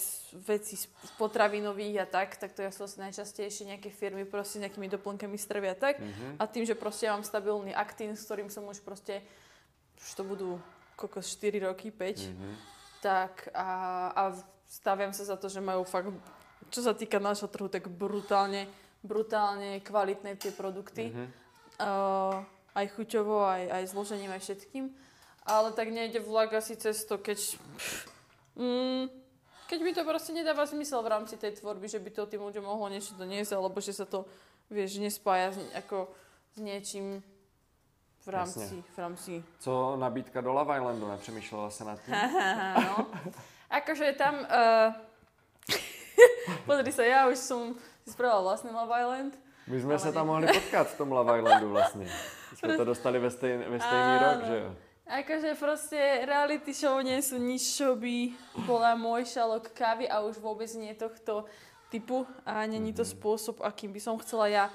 [0.48, 0.88] vecí z
[1.20, 5.78] potravinových a tak, tak to ja asi najčastejšie nejaké firmy proste nejakými doplnkami stravy a
[5.78, 6.00] tak.
[6.00, 6.40] Mm-hmm.
[6.40, 9.20] A tým, že proste mám stabilný aktín, s ktorým som už proste,
[10.00, 10.50] už to budú
[10.96, 12.54] kokos 4 roky, 5, mm-hmm.
[13.04, 13.70] tak a,
[14.16, 14.24] a
[14.72, 16.16] staviam sa za to, že majú fakt,
[16.72, 18.72] čo sa týka nášho trhu, tak brutálne,
[19.04, 21.12] brutálne kvalitné tie produkty.
[21.12, 21.28] Mm-hmm.
[21.78, 22.42] Uh,
[22.78, 24.94] aj chuťovo, aj, aj zložením, aj všetkým.
[25.50, 27.58] Ale tak nejde vlak asi cez to, keď...
[28.54, 29.10] Mm,
[29.68, 32.64] keď mi to proste nedáva zmysel v rámci tej tvorby, že by to tým ľuďom
[32.64, 34.30] mohlo niečo doniesť, alebo že sa to,
[34.70, 36.08] vieš, nespája s, ako
[36.54, 37.20] s niečím
[38.24, 39.32] v rámci, v rámci...
[39.60, 41.08] Co nabídka do Love Islandu?
[41.08, 42.16] Nepřemýšlela se nad tím?
[42.76, 43.08] no.
[43.70, 44.36] Akože tam...
[44.40, 44.94] Uh...
[46.68, 49.34] Pozri sa, ja už som si spravila vlastný Love Island.
[49.68, 52.08] My sme sa tam mohli potkať v tom Love Islandu vlastne.
[52.58, 54.24] Jsme to dostali ve, stej, ve stejný Áno.
[54.26, 54.70] rok, že jo?
[55.08, 58.36] Akože proste reality show nie sú nič, čo by
[58.68, 61.48] bola môj šalok kávy a už vôbec nie tohto
[61.88, 63.12] typu a není to mhm.
[63.16, 64.66] spôsob, akým by som chcela ja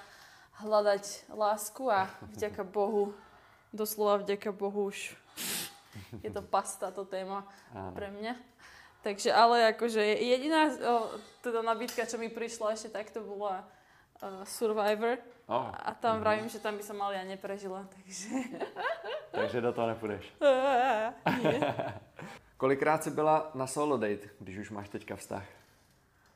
[0.65, 3.13] hľadať lásku a vďaka Bohu,
[3.75, 5.13] doslova vďaka Bohu už
[6.25, 7.93] je to pasta, to téma Áno.
[7.93, 8.39] pre mňa.
[9.03, 11.11] Takže ale akože jediná o,
[11.43, 13.67] teda nabídka, čo mi prišla ešte takto bola
[14.23, 15.19] uh, Survivor.
[15.47, 15.69] Oh.
[15.75, 16.21] A tam mm-hmm.
[16.21, 18.29] vravím, že tam by som mal ja neprežila, takže...
[19.31, 20.25] takže do toho nepůjdeš.
[22.57, 25.45] Kolikrát jsi byla na solo date, když už máš teďka vztah?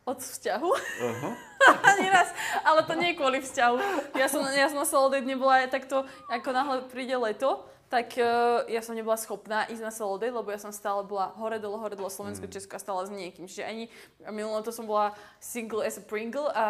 [0.04, 0.70] Od vzťahu?
[1.02, 1.34] Uh-huh.
[1.82, 2.34] Ani raz.
[2.64, 3.78] Ale to nie je kvôli vzťahu.
[4.14, 8.18] Ja som, ja som na solo date nebola aj takto, ako náhle príde leto, tak
[8.18, 11.62] uh, ja som nebola schopná ísť na solo date, lebo ja som stále bola hore
[11.62, 12.52] dole, hore dole, Slovensko, mm.
[12.52, 13.46] Česko a stále s niekým.
[13.46, 13.84] Čiže ani
[14.34, 16.66] minulé to som bola single as a Pringle a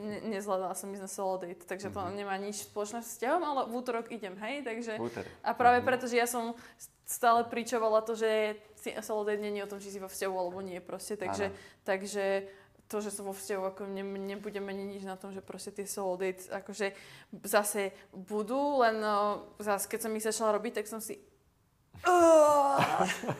[0.00, 1.68] ne- nezvládala som ísť na solo date.
[1.68, 2.16] Takže to mm-hmm.
[2.16, 4.64] nemá nič spoločné s vzťahom, ale v útorok idem, hej.
[4.64, 4.96] Takže,
[5.44, 5.88] a práve mm-hmm.
[5.88, 6.56] preto, že ja som
[7.04, 8.56] stále pričovala to, že
[9.04, 11.20] solo date nie je o tom, či si vo vzťahu alebo nie proste.
[11.20, 11.52] Takže,
[11.84, 12.48] takže
[12.88, 15.84] to, že som vo vzťahu, ako ne, nebudem meniť nič na tom, že proste tie
[15.84, 16.96] solo dates akože
[17.44, 21.20] zase budú, len no, zase keď som ich začala robiť, tak som si
[22.08, 22.80] uh,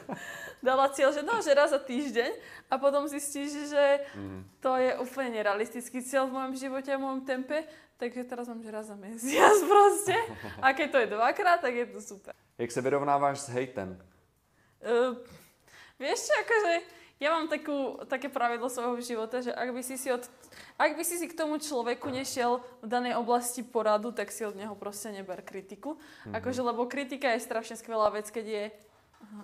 [0.68, 2.30] dala cieľ, že no, že raz za týždeň
[2.68, 3.84] a potom zistíš, že
[4.20, 4.60] mm.
[4.60, 7.64] to je úplne nerealistický cieľ v mojom živote a v mojom tempe,
[7.96, 10.16] takže teraz mám, že raz za mesiac proste.
[10.60, 12.36] A keď to je dvakrát, tak je to super.
[12.60, 13.96] Jak se vyrovnáváš s hejtem?
[14.84, 15.16] Uh,
[15.98, 16.74] vieš čo, akože
[17.18, 20.22] ja mám takú, také pravidlo svojho života, že ak by si si, od,
[20.78, 24.54] ak by si si k tomu človeku nešiel v danej oblasti poradu, tak si od
[24.54, 25.98] neho proste neber kritiku.
[25.98, 26.38] Mm-hmm.
[26.38, 28.64] Akože, lebo kritika je strašne skvelá vec, keď je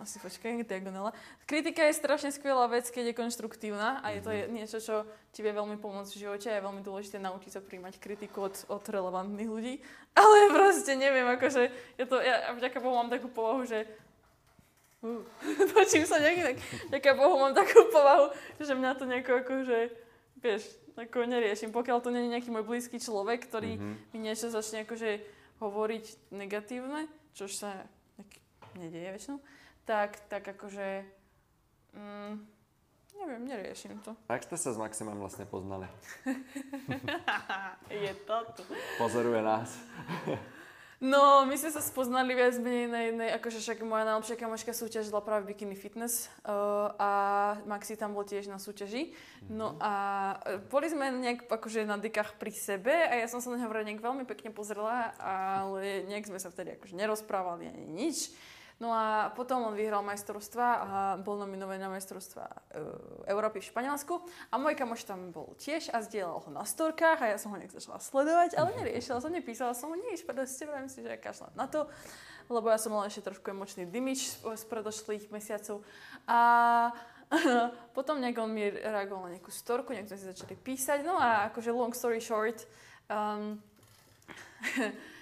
[0.00, 1.10] asi počkaj, diagonala.
[1.50, 4.54] Kritika je strašne skvelá vec, keď je konštruktívna a je to mm-hmm.
[4.54, 5.02] niečo, čo
[5.34, 8.54] ti vie veľmi pomôcť v živote a je veľmi dôležité naučiť sa príjmať kritiku od,
[8.70, 9.74] od relevantných ľudí.
[10.18, 11.62] Ale proste neviem, akože,
[11.98, 13.82] ja, to, ja vďaka Bohu mám takú povahu, že
[15.76, 16.56] točím sa nejaký tak,
[16.88, 19.78] ďaká Bohu mám takú povahu, že mňa to nejako akože,
[20.40, 20.62] vieš,
[20.96, 21.70] ako neriešim.
[21.74, 23.94] Pokiaľ to nie je nejaký môj blízky človek, ktorý mm-hmm.
[24.16, 25.20] mi niečo začne akože
[25.60, 27.84] hovoriť negatívne, čo sa
[28.80, 29.38] nedieje väčšinou,
[29.84, 31.04] tak, tak akože,
[31.94, 32.34] mm,
[33.20, 34.16] neviem, neriešim to.
[34.26, 35.86] A jak ste sa s Maximem vlastne poznali?
[38.04, 38.62] je to tu.
[38.98, 39.70] Pozoruje nás.
[41.02, 45.18] No, my sme sa spoznali viac menej na jednej, akože však moja najlepšia kamoška súťažila
[45.26, 47.10] práve Bikini Fitness uh, a
[47.66, 49.10] Maxi tam bol tiež na súťaži.
[49.50, 49.92] No a
[50.46, 53.68] e, boli sme nejak akože na dykách pri sebe a ja som sa na neho
[53.68, 58.32] nejak veľmi pekne pozrela, ale nejak sme sa vtedy akože nerozprávali ani nič.
[58.82, 60.86] No a potom on vyhral majstrovstva a
[61.22, 62.54] bol nominovaný na majstrovstva e,
[63.30, 64.18] Európy v Španielsku.
[64.50, 67.56] A môj kamoš tam bol tiež a zdieľal ho na storkách a ja som ho
[67.56, 71.18] nejak začala sledovať, ale neriešila som, nepísala som mu nič, proste vrajím si, že ja
[71.22, 71.86] kašľam na to,
[72.50, 75.86] lebo ja som mala ešte trošku emočný dimič z predošlých mesiacov.
[76.26, 76.40] A
[77.96, 81.46] potom nejak on mi reagoval na nejakú storku, nejak sme si začali písať, no a
[81.46, 82.66] akože long story short,
[83.06, 83.62] um,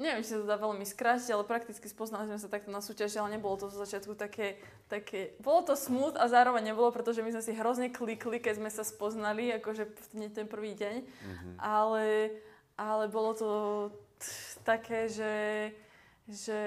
[0.00, 3.20] neviem, či sa to dá veľmi skrátiť, ale prakticky spoznali sme sa takto na súťaži,
[3.20, 4.56] ale nebolo to zo začiatku také,
[4.88, 8.72] také, bolo to smut a zároveň nebolo, pretože my sme si hrozne klikli, keď sme
[8.72, 11.54] sa spoznali, akože v ten prvý deň, mm-hmm.
[11.60, 12.32] ale,
[12.80, 13.50] ale bolo to
[14.16, 15.36] t- také, že,
[16.24, 16.60] že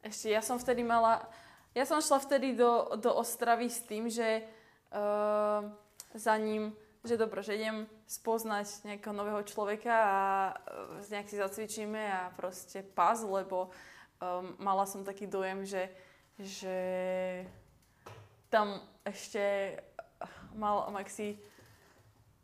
[0.00, 1.28] ešte ja som vtedy mala,
[1.76, 4.48] ja som šla vtedy do, do Ostravy s tým, že
[4.96, 5.60] uh,
[6.16, 6.72] za ním
[7.06, 10.18] že dobre, že idem spoznať nejakého nového človeka a
[11.02, 13.70] e, nejak si zacvičíme a proste pas, lebo
[14.18, 15.90] um, mala som taký dojem, že,
[16.38, 16.78] že
[18.50, 19.78] tam ešte
[20.56, 21.38] mal Maxi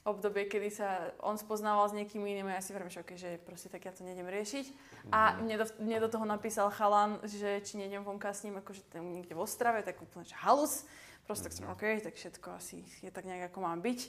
[0.05, 3.40] obdobie, kedy sa on spoznával s niekým iným a ja si vravím, že, okay, že
[3.40, 4.66] proste tak ja to nejdem riešiť.
[5.09, 5.36] A mhm.
[5.48, 9.09] mne do, mne do toho napísal chalan, že či nejdem vonka s ním, akože tam
[9.09, 10.84] niekde v Ostrave, tak úplne, že halus.
[11.24, 11.72] Proste tak som, mhm.
[11.72, 14.00] OK, tak všetko asi je tak nejak, ako mám byť.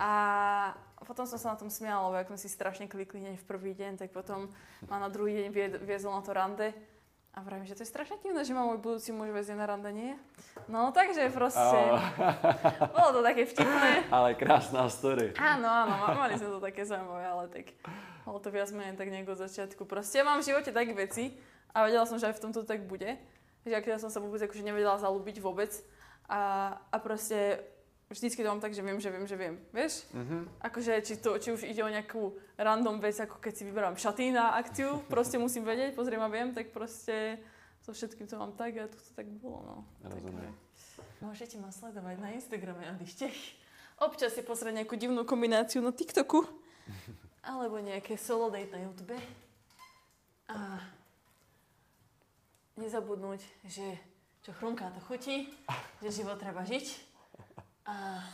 [0.00, 0.72] A
[1.04, 3.72] potom som sa na tom smiala, lebo ak sme si strašne klikli hneď v prvý
[3.76, 4.48] deň, tak potom
[4.88, 5.48] ma na druhý deň
[5.84, 6.72] viezol na to rande.
[7.34, 9.90] A vravím, že to je strašne divné, že ma môj budúci muž vezie na rande,
[9.90, 10.14] nie?
[10.70, 11.98] No takže proste, oh.
[12.94, 14.06] bolo to také vtipné.
[14.14, 15.34] Ale krásna story.
[15.34, 17.74] Áno, áno, mali sme to také zaujímavé, ale tak
[18.22, 19.82] bolo to viac menej tak nejako od začiatku.
[19.82, 21.34] Proste ja mám v živote tak veci
[21.74, 23.18] a vedela som, že aj v tomto tak bude.
[23.66, 25.74] Že ak ja som sa vôbec akože nevedela zalúbiť vôbec.
[26.30, 27.66] A, a proste
[28.10, 29.54] vždycky to mám tak, že viem, že viem, že viem.
[29.72, 30.06] Vieš?
[30.12, 30.42] Mm-hmm.
[30.60, 34.34] Akože či, to, či už ide o nejakú random vec, ako keď si vyberám šaty
[34.34, 37.40] na akciu, proste musím vedieť, pozriem a viem, tak proste
[37.84, 39.60] so všetkým to mám tak a tu to tak bolo.
[39.64, 39.76] No.
[40.08, 40.52] Rozumiem.
[41.20, 43.36] môžete ma sledovať na Instagrame Andyštech.
[44.04, 46.44] Občas si pozrieť nejakú divnú kombináciu na TikToku.
[47.48, 49.16] alebo nejaké solo date na YouTube.
[50.48, 50.80] A
[52.76, 53.96] nezabudnúť, že
[54.44, 55.48] čo chrumká, to chutí,
[56.04, 57.13] že život treba žiť
[57.86, 58.24] a,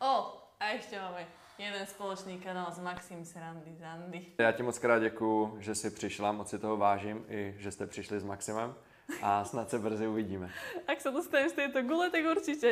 [0.00, 0.12] o,
[0.60, 1.26] a ešte máme
[1.58, 4.26] jeden společný kanál s Maxim Srandy Zandy.
[4.38, 7.86] Já ti moc krát děkuju, že jsi přišla, moc si toho vážím i že jste
[7.86, 8.74] přišli s Maximem
[9.22, 10.50] a snad se brzy uvidíme.
[10.88, 12.64] Ak sa dostanem z tejto gule, tak určite.